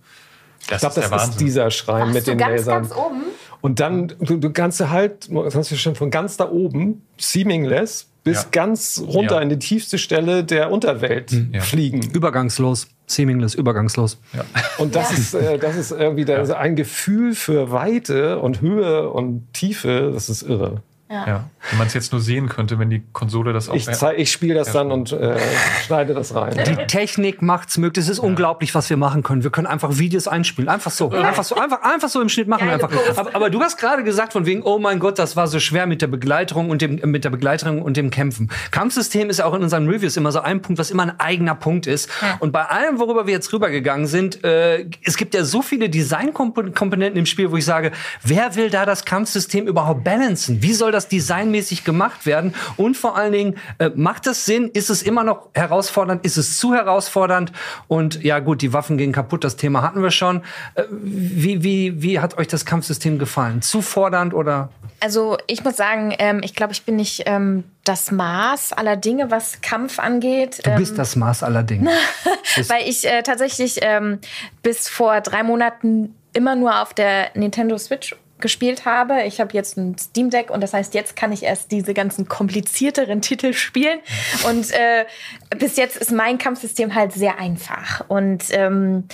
[0.69, 1.45] Das Ich glaube, ist das ist Wahnsinn.
[1.45, 2.73] dieser Schrein warst mit du den ganz, Lasern.
[2.83, 3.21] ganz oben?
[3.61, 7.01] Und dann, du, du kannst ja halt, das hast du schon von ganz da oben,
[7.17, 8.47] seamless, bis Ja.
[8.51, 9.41] ganz runter Ja.
[9.41, 11.59] in die tiefste Stelle der Unterwelt Ja.
[11.61, 12.01] fliegen.
[12.13, 12.87] Übergangslos.
[13.05, 14.17] Seamless, übergangslos.
[14.33, 14.45] ja.
[14.77, 19.09] Und das ist, äh, das ist irgendwie da, also ein Gefühl für Weite und Höhe
[19.09, 20.81] und Tiefe, das ist irre.
[21.13, 21.49] Ja.
[21.69, 23.87] Wenn man es jetzt nur sehen könnte, wenn die Konsole das auch Ich,
[24.17, 25.37] ich spiele das dann und äh,
[25.85, 26.61] schneide das rein.
[26.67, 28.03] Die Technik macht's möglich.
[28.03, 29.43] Es ist unglaublich, was wir machen können.
[29.43, 30.69] Wir können einfach Videos einspielen.
[30.69, 31.09] Einfach so.
[31.11, 32.67] Einfach so, einfach, einfach so im Schnitt machen.
[32.69, 32.91] Einfach.
[33.15, 35.85] Aber, aber du hast gerade gesagt, von wegen, oh mein Gott, das war so schwer
[35.85, 38.49] mit der Begleiterung und dem, mit der Begleiterung und dem Kämpfen.
[38.71, 41.55] Kampfsystem ist ja auch in unseren Reviews immer so ein Punkt, was immer ein eigener
[41.55, 42.09] Punkt ist.
[42.39, 47.17] Und bei allem, worüber wir jetzt rübergegangen sind, äh, es gibt ja so viele Designkomponenten
[47.17, 47.91] im Spiel, wo ich sage,
[48.23, 50.61] wer will da das Kampfsystem überhaupt balancen?
[50.61, 52.53] Wie soll das designmäßig gemacht werden?
[52.77, 54.69] Und vor allen Dingen, äh, macht das Sinn?
[54.69, 56.25] Ist es immer noch herausfordernd?
[56.25, 57.51] Ist es zu herausfordernd?
[57.87, 60.41] Und ja, gut, die Waffen gehen kaputt, das Thema hatten wir schon.
[60.75, 63.61] Äh, wie, wie, wie hat euch das Kampfsystem gefallen?
[63.61, 64.69] Zu fordernd oder?
[64.99, 69.31] Also ich muss sagen, ähm, ich glaube, ich bin nicht ähm, das Maß aller Dinge,
[69.31, 70.65] was Kampf angeht.
[70.65, 71.91] Du bist das Maß aller Dinge.
[72.67, 74.19] Weil ich äh, tatsächlich ähm,
[74.61, 79.23] bis vor drei Monaten immer nur auf der Nintendo Switch gespielt habe.
[79.23, 82.27] Ich habe jetzt ein Steam Deck und das heißt, jetzt kann ich erst diese ganzen
[82.27, 83.97] komplizierteren Titel spielen.
[84.47, 85.05] Und äh,
[85.57, 88.05] bis jetzt ist mein Kampfsystem halt sehr einfach.
[88.07, 89.05] Und ähm,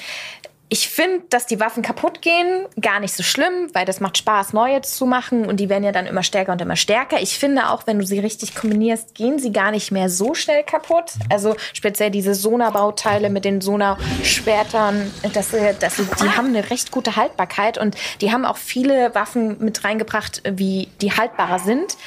[0.71, 4.53] ich finde, dass die Waffen kaputt gehen, gar nicht so schlimm, weil das macht Spaß,
[4.53, 7.19] neue zu machen und die werden ja dann immer stärker und immer stärker.
[7.19, 10.63] Ich finde auch, wenn du sie richtig kombinierst, gehen sie gar nicht mehr so schnell
[10.63, 11.13] kaputt.
[11.29, 17.15] Also speziell diese Sonar-Bauteile mit den Sonar-Schwertern, das, äh, das, die haben eine recht gute
[17.15, 21.97] Haltbarkeit und die haben auch viele Waffen mit reingebracht, wie die haltbarer sind.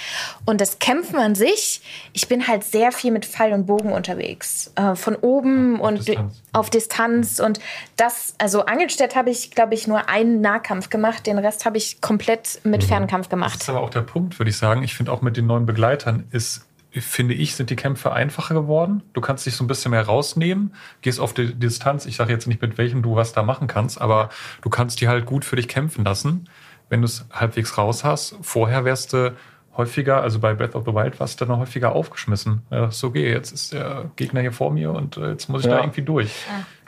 [0.44, 1.80] Und das Kämpfen an sich,
[2.12, 4.70] ich bin halt sehr viel mit Pfeil und Bogen unterwegs.
[4.76, 6.42] Äh, von oben und Distanz.
[6.52, 7.58] auf Distanz und
[7.96, 12.00] das, also Angelstedt habe ich, glaube ich, nur einen Nahkampf gemacht, den Rest habe ich
[12.00, 13.61] komplett mit Fernkampf Das gemacht.
[13.61, 14.82] ist aber auch der Punkt, würde ich sagen.
[14.82, 16.66] Ich finde auch mit den neuen Begleitern ist
[17.00, 19.03] finde ich, sind die Kämpfe einfacher geworden.
[19.14, 22.05] Du kannst dich so ein bisschen mehr rausnehmen, gehst auf die Distanz.
[22.05, 24.28] Ich sage jetzt nicht, mit welchem du was da machen kannst, aber
[24.61, 26.48] du kannst die halt gut für dich kämpfen lassen,
[26.90, 28.36] wenn du es halbwegs raus hast.
[28.42, 29.34] Vorher wärst du
[29.76, 32.62] häufiger, also bei Breath of the Wild warst du dann häufiger aufgeschmissen.
[32.70, 35.66] Ja, so okay, jetzt ist der Gegner hier vor mir und äh, jetzt muss ich
[35.70, 35.76] Ja.
[35.76, 36.32] da irgendwie durch.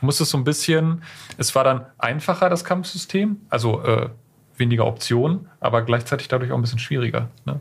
[0.00, 1.02] Du musstest so ein bisschen,
[1.38, 4.08] es war dann einfacher, das Kampfsystem, also äh,
[4.56, 7.28] weniger Optionen, aber gleichzeitig dadurch auch ein bisschen schwieriger.
[7.44, 7.60] Ne?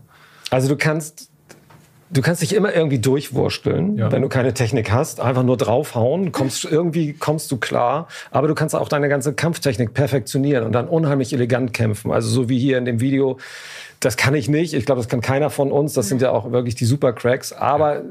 [0.49, 1.31] Also du kannst,
[2.13, 4.11] du kannst dich immer irgendwie durchwursteln, Ja.
[4.11, 5.19] wenn du keine Technik hast.
[5.19, 8.07] Einfach nur draufhauen, kommst irgendwie kommst du klar.
[8.31, 12.11] Aber du kannst auch deine ganze Kampftechnik perfektionieren und dann unheimlich elegant kämpfen.
[12.11, 13.37] Also so wie hier in dem Video.
[13.99, 14.73] Das kann ich nicht.
[14.73, 15.93] Ich glaube, das kann keiner von uns.
[15.93, 17.53] Das sind ja auch wirklich die Supercracks.
[17.53, 18.01] Aber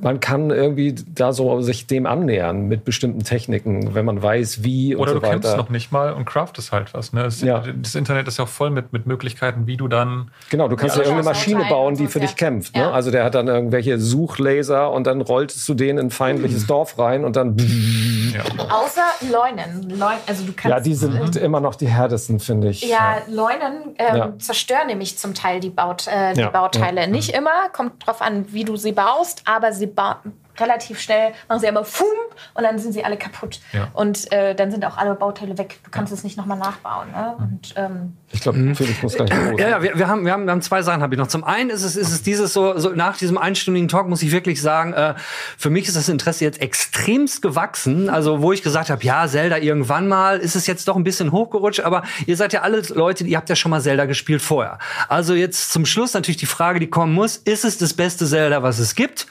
[0.00, 4.94] man kann irgendwie da so sich dem annähern mit bestimmten Techniken, wenn man weiß, wie
[4.94, 5.56] und Oder so du kämpfst weiter.
[5.62, 7.12] noch nicht mal und craftest halt was.
[7.12, 7.22] Ne?
[7.22, 7.62] Das, Ja.
[7.80, 10.30] das Internet ist ja auch voll mit, mit Möglichkeiten, wie du dann.
[10.50, 12.26] Genau, du kannst Ja, irgendeine Maschine bauen, die für ja.
[12.26, 12.74] dich kämpft.
[12.76, 12.82] Ne?
[12.82, 12.90] Ja.
[12.90, 16.98] Also der hat dann irgendwelche Suchlaser und dann rolltest du den in ein feindliches Dorf
[16.98, 17.56] rein und dann.
[17.56, 18.42] Ja.
[18.70, 19.88] Außer Leunen.
[19.98, 22.82] Leun, also du kannst, Ja, die sind immer noch die härtesten, finde ich.
[22.82, 24.32] Ja, Leunen ähm, Ja.
[24.38, 27.08] zerstören nämlich zum Teil die, Baut, äh, die Ja, Bauteile.
[27.08, 30.22] Nicht immer, kommt drauf an, wie du sie baust, aber sie ba
[30.60, 32.06] relativ schnell machen sie aber Fum
[32.54, 33.60] und dann sind sie alle kaputt.
[33.72, 33.88] Ja.
[33.94, 35.78] Und äh, dann sind auch alle Bauteile weg.
[35.84, 37.10] Du kannst es nicht nochmal nachbauen.
[37.10, 37.34] Ne?
[37.38, 39.60] Und, ähm, Ich glaube, Felix muss gleich los.
[39.60, 41.28] Ja, ja, wir, wir, haben, wir, haben, wir haben zwei Sachen, habe ich noch.
[41.28, 44.32] Zum einen ist es, ist es dieses so, so, nach diesem einstündigen Talk muss ich
[44.32, 45.14] wirklich sagen, äh,
[45.56, 48.08] für mich ist das Interesse jetzt extremst gewachsen.
[48.08, 51.32] Also, wo ich gesagt habe, ja, Zelda irgendwann mal, ist es jetzt doch ein bisschen
[51.32, 54.78] hochgerutscht, aber ihr seid ja alle Leute, ihr habt ja schon mal Zelda gespielt vorher.
[55.08, 58.62] Also jetzt zum Schluss natürlich die Frage, die kommen muss, ist es das beste Zelda,
[58.62, 59.26] was es gibt?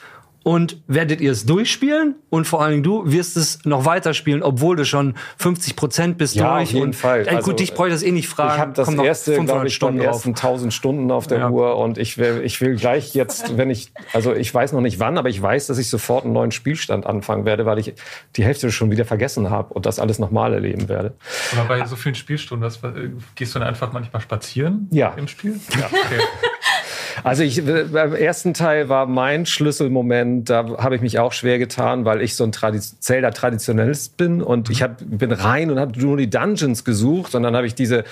[0.46, 2.14] Und werdet ihr es durchspielen?
[2.30, 6.36] Und vor allen Dingen du wirst es noch weiterspielen, obwohl du schon 50 Prozent bist
[6.36, 6.68] Ja, durch.
[6.68, 7.26] auf jeden und, Fall.
[7.26, 8.54] Äh, Also, gut, dich brauche ich das eh nicht fragen.
[8.54, 10.06] Ich habe das noch erste, 500 glaube ich, Stunden drauf.
[10.06, 11.50] ersten 1000 Stunden auf der Ja.
[11.50, 15.00] Uhr und ich will, ich will gleich jetzt, wenn ich, also ich weiß noch nicht
[15.00, 17.94] wann, aber ich weiß, dass ich sofort einen neuen Spielstand anfangen werde, weil ich
[18.36, 21.14] die Hälfte schon wieder vergessen habe und das alles nochmal erleben werde.
[21.58, 25.12] Aber bei so vielen Spielstunden, was, äh, gehst du dann einfach manchmal spazieren Ja.
[25.16, 25.58] im Spiel?
[25.76, 25.86] Ja.
[25.86, 26.20] Okay.
[27.24, 32.04] Also ich, beim ersten Teil war mein Schlüsselmoment, da habe ich mich auch schwer getan,
[32.04, 36.16] weil ich so ein Tradi Zelda-Traditionalist bin und ich hab, bin rein und habe nur
[36.16, 38.04] die Dungeons gesucht und dann habe ich diese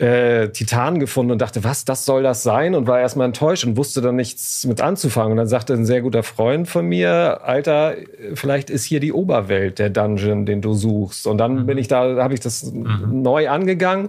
[0.00, 2.74] äh, Titanen gefunden und dachte, was, das soll das sein?
[2.74, 5.32] Und war erstmal enttäuscht und wusste dann nichts mit anzufangen.
[5.32, 7.96] Und dann sagte ein sehr guter Freund von mir, Alter,
[8.34, 11.26] vielleicht ist hier die Oberwelt der Dungeon, den du suchst.
[11.26, 14.08] Und dann bin ich da, habe ich das neu angegangen.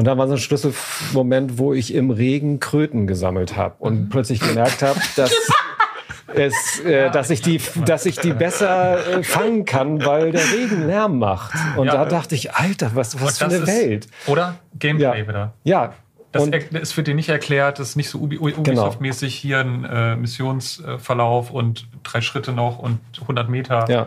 [0.00, 4.40] Und dann war so ein Schlüsselmoment, wo ich im Regen Kröten gesammelt habe und plötzlich
[4.40, 5.30] gemerkt habe, dass
[6.34, 10.86] es, äh, dass ich die, dass ich die besser äh, fangen kann, weil der Regen
[10.86, 11.52] Lärm macht.
[11.76, 14.06] Und Ja, da dachte ich, Alter, was, was für eine das Welt.
[14.06, 15.28] Ist, oder Gameplay Ja.
[15.28, 15.52] wieder.
[15.64, 15.92] Ja.
[16.32, 18.46] Das, Und, es wird dir nicht erklärt, das ist nicht so Genau.
[18.58, 23.84] Ubisoft-mäßig hier ein äh, Missionsverlauf und drei Schritte noch und 100 Meter.
[23.90, 24.06] ja.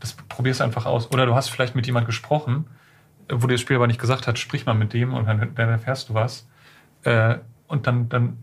[0.00, 1.12] Das probierst du einfach aus.
[1.12, 2.66] Oder du hast vielleicht mit jemand gesprochen,
[3.30, 5.68] wo dir das Spiel aber nicht gesagt hat, sprich mal mit dem und dann, dann
[5.68, 6.48] erfährst du was.
[7.04, 8.38] Äh, und dann, dann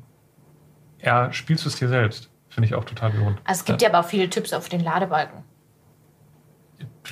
[1.01, 2.29] ja, spielst du es dir selbst.
[2.49, 3.39] Finde ich auch total belohnt.
[3.43, 5.43] also es gibt ja aber auch viele Tipps auf den Ladebalken.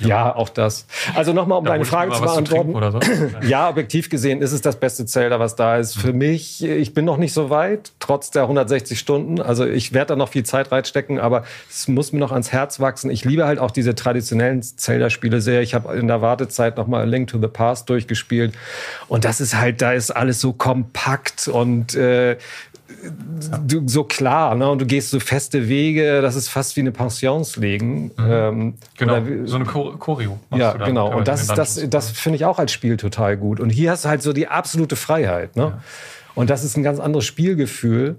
[0.00, 0.86] Ja, auch das.
[1.14, 2.74] Also nochmal, um Da deine Frage zu beantworten.
[2.74, 3.00] oder so.
[3.46, 5.96] Ja, objektiv gesehen ist es das beste Zelda, was da ist.
[5.96, 9.40] Für mich, ich bin noch nicht so weit, trotz der 160 Stunden.
[9.40, 12.80] Also ich werde da noch viel Zeit reinstecken, aber es muss mir noch ans Herz
[12.80, 13.10] wachsen.
[13.10, 15.62] Ich liebe halt auch diese traditionellen Zelda-Spiele sehr.
[15.62, 18.54] Ich habe in der Wartezeit noch mal A Link to the Past durchgespielt.
[19.08, 22.36] Und das ist halt, da ist alles so kompakt und äh,
[23.66, 24.68] du, so klar, ne?
[24.70, 28.10] Und du gehst so feste Wege, das ist fast wie eine Pensionslegen.
[28.18, 30.38] Ähm, Genau, oder so eine Chor- Choreo.
[30.54, 31.16] ja, genau.
[31.16, 31.90] Und das, das, Dungeons.
[31.90, 33.60] das finde ich auch als Spiel total gut.
[33.60, 35.56] Und hier hast du halt so die absolute Freiheit.
[35.56, 35.80] Ne?
[36.34, 38.16] Und das ist ein ganz anderes Spielgefühl.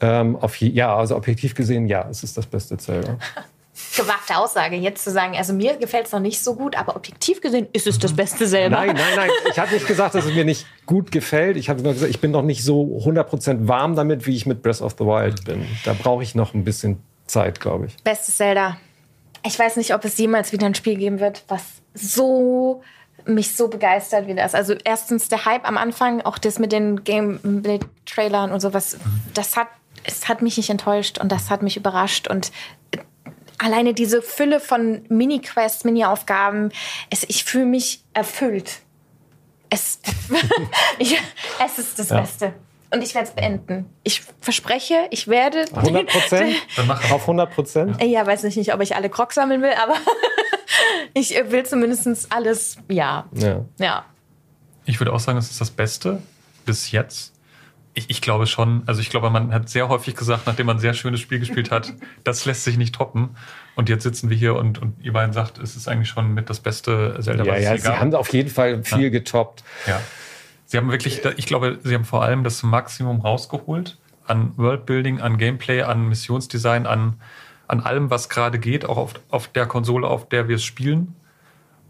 [0.00, 3.18] Ähm, auf ja, also objektiv gesehen, ja, es ist das beste Zelda.
[3.96, 7.40] Gewagte Aussage, jetzt zu sagen, also mir gefällt es noch nicht so gut, aber objektiv
[7.40, 8.76] gesehen ist es das Beste selber.
[8.76, 9.30] Nein, nein, nein.
[9.50, 11.56] Ich habe nicht gesagt, dass es mir nicht gut gefällt.
[11.56, 14.62] Ich habe nur gesagt, ich bin noch nicht so 100% warm damit, wie ich mit
[14.62, 15.66] Breath of the Wild bin.
[15.84, 17.96] Da brauche ich noch ein bisschen Zeit, glaube ich.
[18.02, 18.78] Bestes Zelda.
[19.44, 21.62] Ich weiß nicht, ob es jemals wieder ein Spiel geben wird, was
[21.94, 22.82] so
[23.26, 24.54] mich so begeistert wie das.
[24.54, 28.98] Also erstens der Hype am Anfang, auch das mit den Gameplay-Trailern und sowas,
[29.34, 29.68] das hat,
[30.04, 32.50] es hat mich nicht enttäuscht und das hat mich überrascht und
[33.62, 36.70] alleine diese Fülle von Mini-Quests, Mini-Aufgaben,
[37.10, 38.80] es, ich fühle mich erfüllt.
[39.70, 40.00] Es,
[40.98, 41.18] ich,
[41.64, 42.54] es ist das Beste.
[42.92, 43.86] Und ich werde es beenden.
[44.02, 46.56] Ich verspreche, ich werde 100 Prozent?
[46.76, 48.02] Dann mach Auf 100 Prozent?
[48.02, 49.94] ja, weiß ich nicht, ob ich alle Crocs sammeln will, aber
[51.14, 53.24] ich will zumindest alles, ja.
[53.32, 53.64] Ja.
[53.78, 54.04] Ja.
[54.84, 56.20] Ich würde auch sagen, es ist das Beste
[56.66, 57.31] bis jetzt.
[57.94, 58.82] Ich, ich glaube schon.
[58.86, 61.70] Also ich glaube, man hat sehr häufig gesagt, nachdem man ein sehr schönes Spiel gespielt
[61.70, 61.92] hat,
[62.24, 63.36] das lässt sich nicht toppen.
[63.74, 66.48] Und jetzt sitzen wir hier und, und ihr beiden sagt, es ist eigentlich schon mit
[66.48, 67.98] das beste Zelda, Ja, was es ja, je sie gab.
[68.00, 69.08] haben auf jeden Fall viel Ja.
[69.10, 69.62] getoppt.
[69.86, 70.00] Ja.
[70.66, 75.36] Sie haben wirklich, ich glaube, sie haben vor allem das Maximum rausgeholt an Worldbuilding, an
[75.36, 77.20] Gameplay, an Missionsdesign, an,
[77.68, 81.14] an allem, was gerade geht, auch auf, auf der Konsole, auf der wir es spielen.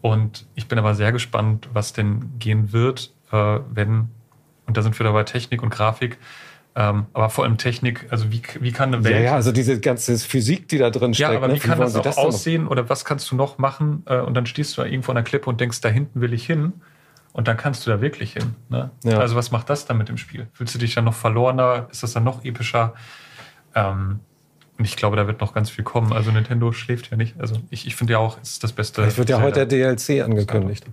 [0.01, 4.09] Und ich bin aber sehr gespannt, was denn gehen wird, äh, wenn,
[4.67, 6.19] und da sind wir dabei Technik und Grafik,
[6.75, 9.79] ähm, aber vor allem Technik, also wie, wie kann eine Ja, Welt ja, also diese
[9.81, 11.37] ganze Physik, die da drin ja, steckt.
[11.37, 11.55] aber ne?
[11.55, 14.03] wie kann wollen das auch noch- aussehen oder was kannst du noch machen?
[14.07, 16.33] Äh, Und dann stehst du da irgendwo an der Klippe und denkst, da hinten will
[16.33, 16.73] ich hin.
[17.35, 18.55] Und dann kannst du da wirklich hin.
[18.69, 18.91] Ne?
[19.05, 19.19] Ja.
[19.19, 20.49] Also was macht das dann mit dem Spiel?
[20.53, 21.89] Fühlst du dich dann noch verlorener?
[21.91, 22.93] Ist das dann noch epischer?
[23.75, 24.21] Ähm,
[24.79, 26.13] und ich glaube, da wird noch ganz viel kommen.
[26.13, 27.39] Also Nintendo schläft ja nicht.
[27.41, 29.03] Also ich, ich finde ja auch, es ist das Beste.
[29.03, 29.47] Es wird ja Zelda.
[29.61, 30.85] heute der DLC angekündigt.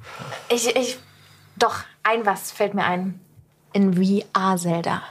[0.49, 0.97] Ich, ich,
[1.57, 3.19] doch, ein was fällt mir ein.
[3.73, 5.03] In VR-Zelda.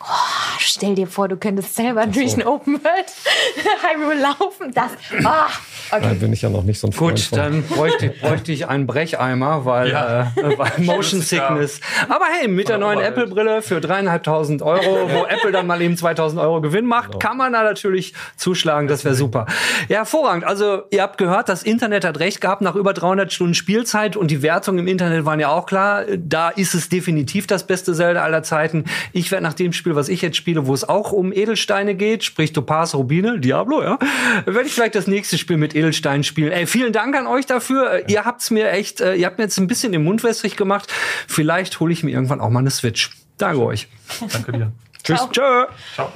[0.00, 3.12] Oh, stell dir vor, du könntest selber durch ein Open World
[3.82, 4.72] Hyrule laufen.
[4.72, 4.92] Das.
[5.90, 6.16] Ah, Da okay.
[6.20, 7.38] bin ich ja noch nicht so ein Freund Gut, von.
[7.38, 10.32] dann bräuchte, bräuchte ich einen Brecheimer, weil, Ja.
[10.36, 11.80] äh, weil Motion Sickness.
[12.08, 13.00] Aber hey, mit der neuen.
[13.00, 17.18] Apple-Brille für dreieinhalbtausend Euro, wo Apple dann mal eben 2000 Euro Gewinn macht, Genau.
[17.18, 18.88] kann man da natürlich zuschlagen.
[18.88, 19.46] Das wäre super.
[19.88, 20.44] Ja, hervorragend.
[20.44, 24.30] Also, ihr habt gehört, das Internet hat recht gehabt nach über 300 Stunden Spielzeit und
[24.30, 26.02] die Wertungen im Internet waren ja auch klar.
[26.18, 28.84] Da ist es definitiv das beste Zelda aller Zeiten.
[29.12, 32.24] Ich werde nach dem Spiel, was ich jetzt spiele, wo es auch um Edelsteine geht,
[32.24, 33.98] sprich Topaz, Rubine, Diablo, ja,
[34.46, 36.52] werde ich vielleicht das nächste Spiel mit Edelstein spielen.
[36.52, 38.00] Ey, vielen Dank an euch dafür.
[38.00, 38.08] Ja.
[38.08, 40.92] Ihr habt's mir echt, äh, ihr habt mir jetzt ein bisschen den Mund wässrig gemacht.
[41.28, 43.10] Vielleicht hole ich mir irgendwann auch mal eine Switch.
[43.38, 43.88] Danke euch.
[44.32, 44.72] Danke dir.
[45.02, 45.18] Tschüss.
[45.18, 45.30] Ciao.
[45.30, 45.66] Tschö.
[45.94, 46.12] Ciao.